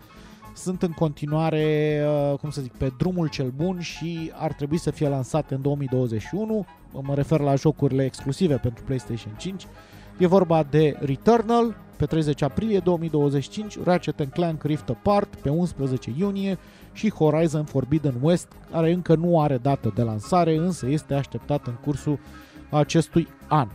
[0.54, 4.90] sunt în continuare, uh, cum să zic, pe drumul cel bun și ar trebui să
[4.90, 6.66] fie lansate în 2021.
[7.02, 9.66] Mă refer la jocurile exclusive pentru PlayStation 5.
[10.18, 16.58] E vorba de Returnal pe 30 aprilie 2025, Ratchet Clank Rift Apart pe 11 iunie
[16.92, 21.74] și Horizon Forbidden West, care încă nu are dată de lansare, însă este așteptat în
[21.84, 22.18] cursul
[22.70, 23.68] acestui an.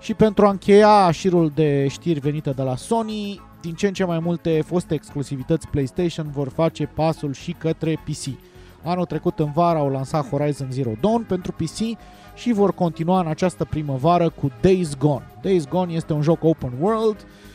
[0.00, 4.04] Și pentru a încheia șirul de știri venite de la Sony, din ce în ce
[4.04, 8.38] mai multe foste exclusivități PlayStation vor face pasul și către PC.
[8.84, 11.98] Anul trecut în vară au lansat Horizon Zero Dawn pentru PC
[12.34, 15.26] și vor continua în această primăvară cu Days Gone.
[15.42, 17.49] Days Gone este un joc open world uh,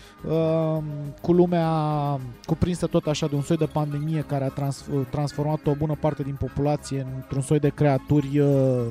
[1.22, 1.70] cu lumea
[2.46, 6.24] cuprinsă tot așa de un soi de pandemie care a trans- transformat o bună parte
[6.24, 8.86] din populație într-un soi de creaturi uh,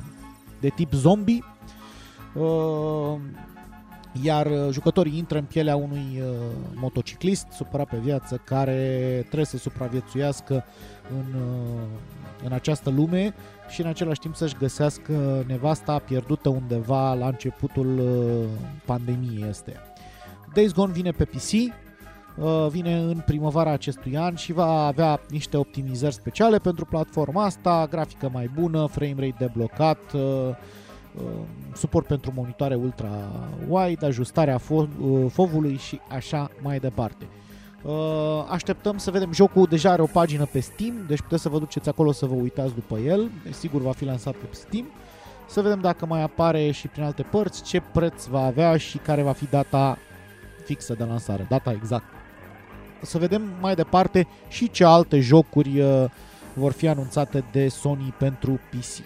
[0.59, 1.43] de tip zombie.
[2.33, 3.15] Uh,
[4.21, 6.27] iar uh, jucătorii intră în pielea unui uh,
[6.73, 10.63] motociclist supărat pe viață care trebuie să supraviețuiască
[11.11, 11.87] în, uh,
[12.43, 13.33] în această lume
[13.69, 18.01] și în același timp să-și găsească nevasta pierdută undeva la începutul
[18.85, 19.79] pandemiei este.
[20.55, 21.51] Days Gone vine pe PC,
[22.69, 28.29] vine în primăvara acestui an și va avea niște optimizări speciale pentru platforma asta, grafică
[28.33, 29.99] mai bună, frame rate deblocat,
[31.23, 31.45] Um,
[31.75, 37.27] suport pentru monitoare ultra-wide, ajustarea fo- uh, fovului și așa mai departe.
[37.83, 37.93] Uh,
[38.49, 41.89] așteptăm să vedem, jocul deja are o pagină pe Steam, deci puteți să vă duceți
[41.89, 44.85] acolo să vă uitați după el, deci sigur va fi lansat pe Steam.
[45.47, 49.21] Să vedem dacă mai apare și prin alte părți, ce preț va avea și care
[49.21, 49.97] va fi data
[50.65, 52.09] fixă de lansare, data exactă.
[53.01, 56.05] Să vedem mai departe și ce alte jocuri uh,
[56.53, 59.03] vor fi anunțate de Sony pentru PC.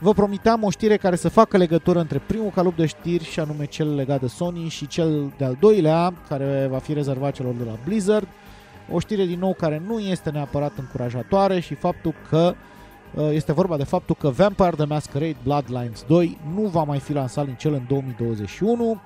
[0.00, 3.64] Vă promiteam o știre care să facă legătură între primul calup de știri și anume
[3.64, 7.78] cel legat de Sony și cel de-al doilea care va fi rezervat celor de la
[7.84, 8.26] Blizzard.
[8.92, 12.54] O știre din nou care nu este neapărat încurajatoare și faptul că
[13.14, 17.12] uh, este vorba de faptul că Vampire the Masquerade Bloodlines 2 nu va mai fi
[17.12, 19.00] lansat în cel în 2021.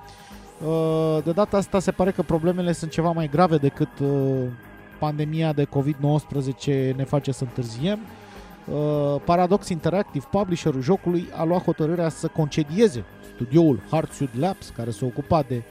[0.65, 4.09] Uh, de data asta se pare că problemele sunt ceva mai grave decât uh,
[4.99, 7.99] pandemia de COVID-19 ne face să întârziem.
[8.65, 15.05] Uh, Paradox Interactive, publisherul jocului, a luat hotărârea să concedieze studioul Hardsuit Labs, care se
[15.05, 15.61] ocupa de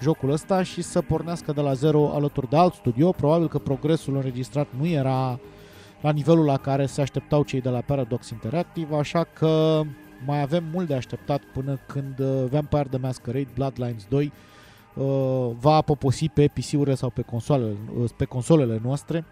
[0.00, 3.10] jocul ăsta și să pornească de la zero alături de alt studio.
[3.10, 5.38] Probabil că progresul înregistrat nu era
[6.00, 9.82] la nivelul la care se așteptau cei de la Paradox Interactive, așa că
[10.26, 14.32] mai avem mult de așteptat până când uh, Vampire the Masquerade Bloodlines 2
[14.94, 15.04] uh,
[15.60, 17.76] va poposi pe PC-urile sau pe consolele,
[18.16, 19.24] pe consolele noastre.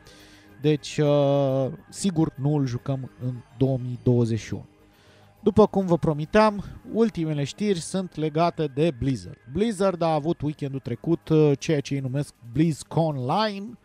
[0.60, 4.64] Deci, uh, sigur, nu îl jucăm în 2021.
[5.40, 9.38] După cum vă promiteam, ultimele știri sunt legate de Blizzard.
[9.52, 13.78] Blizzard a avut weekendul trecut uh, ceea ce îi numesc BlizzCon Line,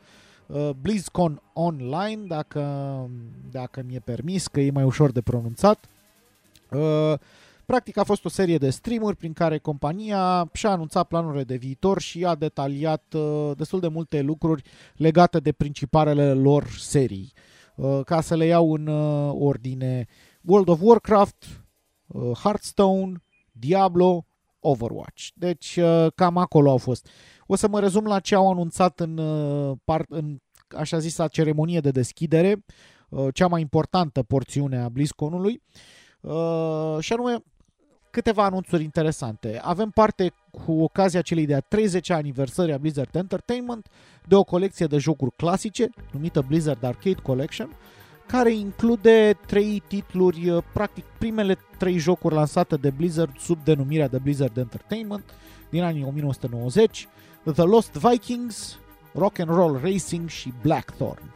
[0.47, 2.61] uh, BlizzCon Online, dacă,
[3.51, 5.87] dacă mi-e permis, că e mai ușor de pronunțat.
[7.65, 12.01] Practic a fost o serie de streamuri prin care compania și-a anunțat planurile de viitor
[12.01, 14.63] și a detaliat uh, destul de multe lucruri
[14.95, 17.34] legate de principalele lor serii.
[17.76, 20.07] Uh, ca să le iau în uh, ordine
[20.41, 21.45] World of Warcraft,
[22.07, 24.26] uh, Hearthstone, Diablo,
[24.59, 25.28] Overwatch.
[25.34, 27.07] Deci uh, cam acolo au fost.
[27.45, 30.38] O să mă rezum la ce au anunțat în, uh, part, în
[30.78, 32.65] așa zisa ceremonie de deschidere,
[33.09, 35.61] uh, cea mai importantă porțiune a BlizzConului.
[36.24, 37.43] Uh, și anume
[38.09, 39.59] câteva anunțuri interesante.
[39.63, 43.88] Avem parte cu ocazia celei de-a 30 aniversări a Blizzard Entertainment
[44.28, 47.76] de o colecție de jocuri clasice numită Blizzard Arcade Collection,
[48.26, 54.17] care include trei titluri, uh, practic primele trei jocuri lansate de Blizzard sub denumirea de
[54.17, 55.24] Blizzard Entertainment
[55.69, 57.07] din anii 1990,
[57.53, 58.80] The Lost Vikings,
[59.13, 61.32] Rock and Roll Racing și Blackthorn.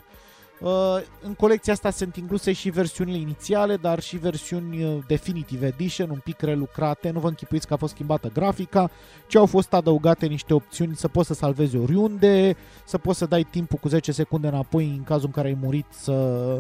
[0.60, 6.10] Uh, în colecția asta sunt incluse și versiunile inițiale, dar și versiuni uh, Definitive Edition,
[6.10, 7.10] un pic relucrate.
[7.10, 8.90] Nu vă închipuiți că a fost schimbată grafica,
[9.28, 12.56] ci au fost adăugate niște opțiuni să poți să salvezi oriunde,
[12.86, 15.86] să poți să dai timpul cu 10 secunde înapoi în cazul în care ai murit
[15.90, 16.60] să,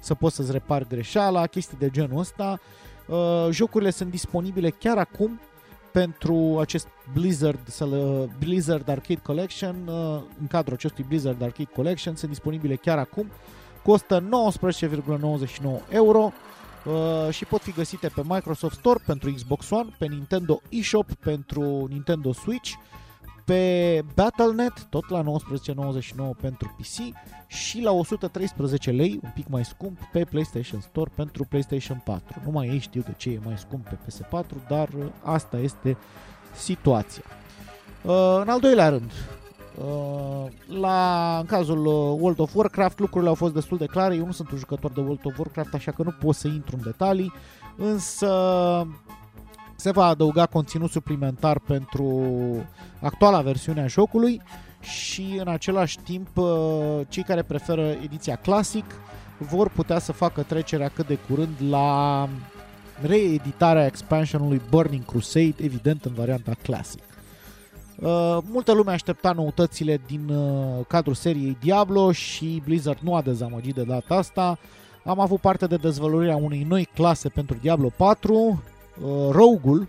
[0.00, 2.60] să poți să-ți repari greșeala, chestii de genul ăsta.
[3.06, 5.40] Uh, jocurile sunt disponibile chiar acum
[5.92, 7.58] pentru acest Blizzard,
[8.38, 13.30] Blizzard Arcade Collection, uh, în cadrul acestui Blizzard Arcade Collection, sunt disponibile chiar acum,
[13.82, 16.32] costă 19,99 euro
[16.84, 21.86] uh, și pot fi găsite pe Microsoft Store pentru Xbox One, pe Nintendo eShop pentru
[21.90, 22.72] Nintendo Switch
[23.48, 25.30] pe Battle.net, tot la 19.99
[26.40, 27.14] pentru PC
[27.46, 32.42] și la 113 lei, un pic mai scump, pe PlayStation Store pentru PlayStation 4.
[32.44, 34.88] Nu mai ei știu de ce e mai scump pe PS4, dar
[35.22, 35.96] asta este
[36.56, 37.22] situația.
[38.02, 39.10] Uh, în al doilea rând,
[39.78, 44.14] uh, la, în cazul uh, World of Warcraft lucrurile au fost destul de clare.
[44.14, 46.76] Eu nu sunt un jucător de World of Warcraft, așa că nu pot să intru
[46.76, 47.32] în detalii,
[47.76, 48.26] însă
[49.80, 52.26] se va adăuga conținut suplimentar pentru
[53.00, 54.42] actuala versiune a jocului
[54.80, 56.48] și în același timp uh,
[57.08, 58.84] cei care preferă ediția clasic
[59.38, 62.28] vor putea să facă trecerea cât de curând la
[63.02, 67.02] reeditarea expansionului Burning Crusade, evident în varianta classic.
[67.98, 73.74] Uh, multă lume aștepta noutățile din uh, cadrul seriei Diablo și Blizzard nu a dezamăgit
[73.74, 74.58] de data asta.
[75.04, 78.56] Am avut parte de dezvăluirea unei noi clase pentru Diablo 4, uh,
[79.30, 79.88] Rogue-ul,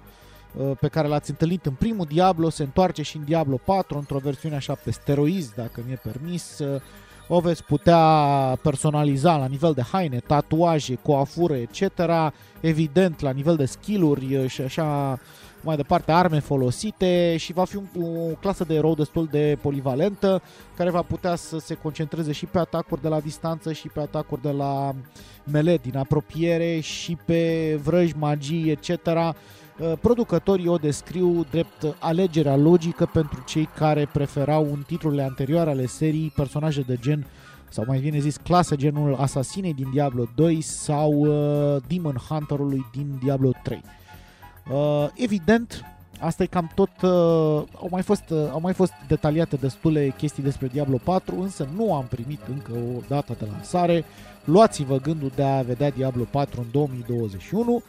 [0.57, 4.17] uh, pe care l-ați întâlnit în primul Diablo, se întoarce și în Diablo 4 într-o
[4.17, 6.59] versiune așa pe steroizi, dacă mi-e permis.
[6.59, 6.81] Uh,
[7.31, 7.97] o veți putea
[8.61, 11.81] personaliza la nivel de haine, tatuaje, coafură, etc.
[12.59, 15.19] Evident, la nivel de skill-uri uh, și așa
[15.63, 20.41] mai departe, arme folosite și va fi un, o clasă de erou destul de polivalentă
[20.77, 24.41] care va putea să se concentreze și pe atacuri de la distanță și pe atacuri
[24.41, 24.95] de la
[25.51, 29.05] melee din apropiere și pe vrăji, magii, etc.
[29.05, 35.85] Uh, producătorii o descriu drept alegerea logică pentru cei care preferau în titlurile anterioare ale
[35.85, 37.25] serii personaje de gen
[37.69, 43.19] sau mai bine zis clase genul Asasinei din Diablo 2 sau uh, Demon Hunterului din
[43.23, 43.81] Diablo 3.
[44.71, 45.85] Uh, evident,
[46.19, 47.09] asta e cam tot, uh,
[47.75, 51.95] au, mai fost, uh, au mai fost detaliate destule chestii despre Diablo 4, însă nu
[51.95, 54.03] am primit încă o dată de lansare.
[54.43, 57.83] Luați-vă gândul de a vedea Diablo 4 în 2021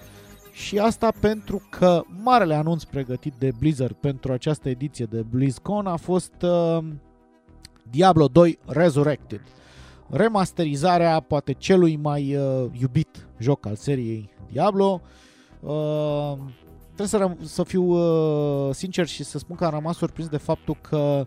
[0.53, 5.97] și asta pentru că marele anunț pregătit de Blizzard pentru această ediție de BlizzCon a
[5.97, 6.79] fost uh,
[7.91, 9.41] Diablo 2 Resurrected.
[10.09, 15.01] Remasterizarea poate celui mai uh, iubit joc al seriei Diablo.
[15.61, 16.33] Uh,
[17.01, 20.37] trebuie să, răm- să fiu uh, sincer și să spun că am rămas surprins de
[20.37, 21.27] faptul că,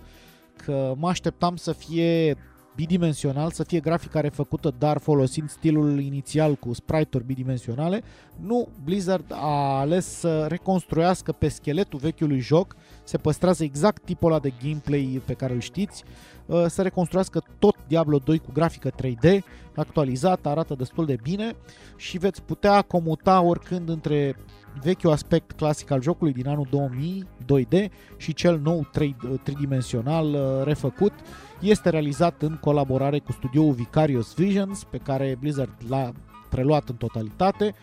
[0.66, 2.38] că mă așteptam să fie
[2.76, 8.02] bidimensional, să fie grafica refăcută, dar folosind stilul inițial cu sprite-uri bidimensionale.
[8.40, 14.40] Nu, Blizzard a ales să reconstruiască pe scheletul vechiului joc, se păstrează exact tipul ăla
[14.40, 16.04] de gameplay pe care îl știți,
[16.46, 19.40] uh, să reconstruiască tot Diablo 2 cu grafică 3D,
[19.76, 21.56] actualizată, arată destul de bine
[21.96, 24.36] și veți putea comuta oricând între
[24.82, 30.64] vechiul aspect clasic al jocului din anul 2000, 2D, și cel nou 3, tridimensional uh,
[30.64, 31.14] refăcut.
[31.60, 36.12] Este realizat în colaborare cu studioul Vicarious Visions, pe care Blizzard l-a
[36.50, 37.76] preluat în totalitate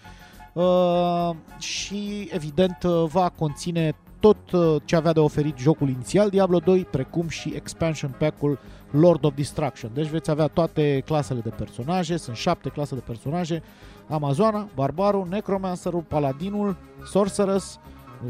[0.53, 6.59] uh, și evident uh, va conține tot uh, ce avea de oferit jocul inițial Diablo
[6.59, 8.59] 2, precum și expansion pack-ul
[8.91, 9.91] Lord of Destruction.
[9.95, 13.63] Deci veți avea toate clasele de personaje, sunt șapte clase de personaje,
[14.11, 17.79] Amazona, Barbarul, Necromancerul, Paladinul, Sorceress,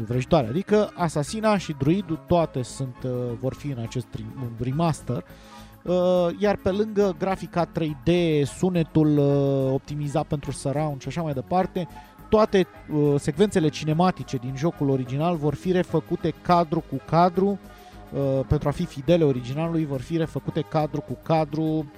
[0.07, 5.23] vrăjitoare, adică Asasina și Druidul, toate sunt, uh, vor fi în acest ri- remaster.
[5.83, 8.11] Uh, iar pe lângă grafica 3D,
[8.57, 11.87] sunetul uh, optimizat pentru surround și așa mai departe,
[12.29, 17.59] toate uh, secvențele cinematice din jocul original vor fi refăcute cadru cu cadru
[18.13, 21.91] uh, pentru a fi fidele originalului, vor fi refăcute cadru cu cadru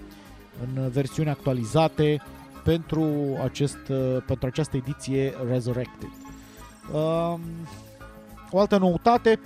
[0.64, 2.22] în versiuni actualizate
[2.64, 3.06] pentru,
[3.44, 6.12] acest, uh, pentru această ediție Resurrected.
[6.94, 7.40] Um,
[8.52, 9.40] o altă noutate,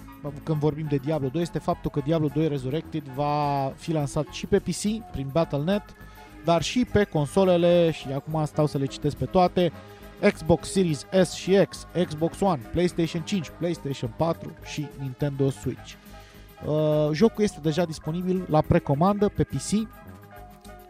[0.43, 4.45] când vorbim de Diablo 2, este faptul că Diablo 2 Resurrected va fi lansat și
[4.45, 5.83] pe PC, prin Battle.net,
[6.45, 9.71] dar și pe consolele, și acum stau să le citesc pe toate,
[10.33, 15.93] Xbox Series S și X, Xbox One, PlayStation 5, PlayStation 4 și Nintendo Switch.
[16.65, 19.87] Uh, jocul este deja disponibil la precomandă pe PC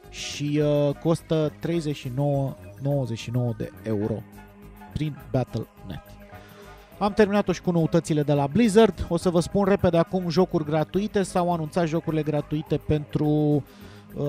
[0.10, 1.58] și uh, costă 39,99
[3.58, 4.24] de euro
[4.94, 6.02] prin Battle.net.
[7.00, 9.06] Am terminat-o și cu noutățile de la Blizzard.
[9.10, 11.24] O să vă spun repede acum jocuri gratuite.
[11.24, 13.64] S-au anunțat jocurile gratuite pentru uh,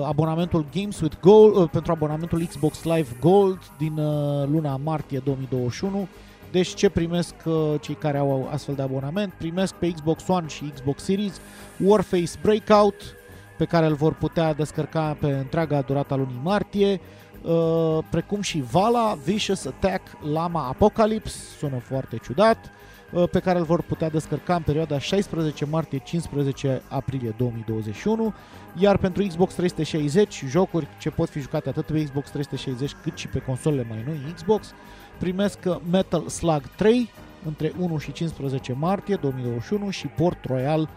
[0.03, 6.07] abonamentul Games with Gold, uh, pentru abonamentul Xbox Live Gold din uh, luna martie 2021.
[6.51, 9.33] Deci ce primesc uh, cei care au astfel de abonament?
[9.37, 11.41] Primesc pe Xbox One și Xbox Series
[11.83, 13.15] Warface Breakout,
[13.59, 16.99] pe care îl vor putea descărca pe întreaga durata lunii martie,
[17.41, 22.71] uh, precum și Vala, Vicious Attack, Lama Apocalypse, sună foarte ciudat,
[23.11, 28.33] uh, pe care îl vor putea descărca în perioada 16 martie-15 aprilie 2021,
[28.77, 33.27] iar pentru Xbox 360 jocuri ce pot fi jucate atât pe Xbox 360 cât și
[33.27, 34.73] pe consolele mai noi Xbox,
[35.17, 35.59] primesc
[35.91, 37.09] Metal Slug 3
[37.45, 40.89] între 1 și 15 martie 2021 și Port Royal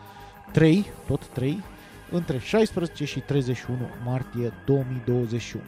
[0.52, 1.62] 3, tot 3,
[2.12, 5.64] între 16 și 31 martie 2021.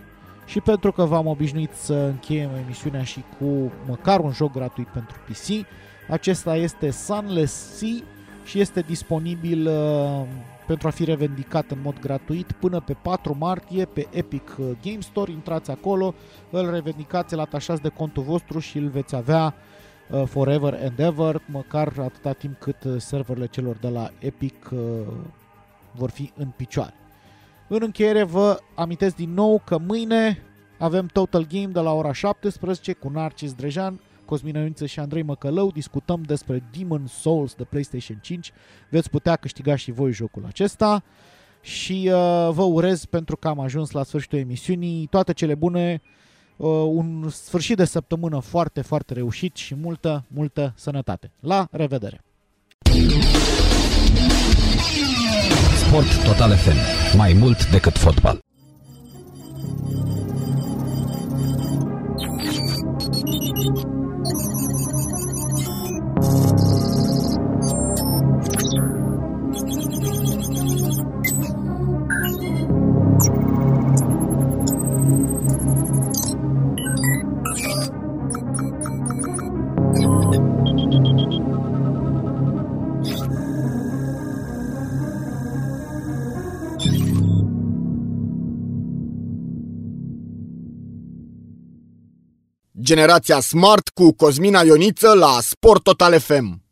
[0.47, 5.17] și pentru că v-am obișnuit să încheiem emisiunea și cu măcar un joc gratuit pentru
[5.29, 5.67] PC.
[6.09, 8.03] Acesta este Sunless Sea
[8.45, 10.23] și este disponibil uh,
[10.67, 15.31] pentru a fi revendicat în mod gratuit până pe 4 martie pe Epic Game Store.
[15.31, 16.15] Intrați acolo,
[16.51, 19.55] îl revendicați, îl atașați de contul vostru și îl veți avea
[20.11, 24.79] uh, forever and ever, măcar atâta timp cât uh, serverele celor de la Epic uh,
[25.97, 26.95] vor fi în picioare.
[27.69, 30.43] În încheiere vă amintesc din nou că mâine
[30.79, 35.71] avem Total Game de la ora 17 cu Narcis Drejan, Cosmin Ioniță și Andrei Măcălău.
[35.71, 38.53] Discutăm despre Demon Souls de PlayStation 5.
[38.91, 41.03] Veți putea câștiga și voi jocul acesta.
[41.61, 46.03] Și uh, vă urez pentru că am ajuns la sfârșitul emisiunii toate cele bune,
[46.57, 51.31] uh, un sfârșit de săptămână foarte, foarte reușit și multă, multă sănătate.
[51.41, 52.25] La revedere!
[55.87, 56.77] Sport Total FM.
[57.17, 58.39] Mai mult decât fotbal.
[92.85, 96.63] Generația Smart cu Cosmina Ioniță la Sport Total FM.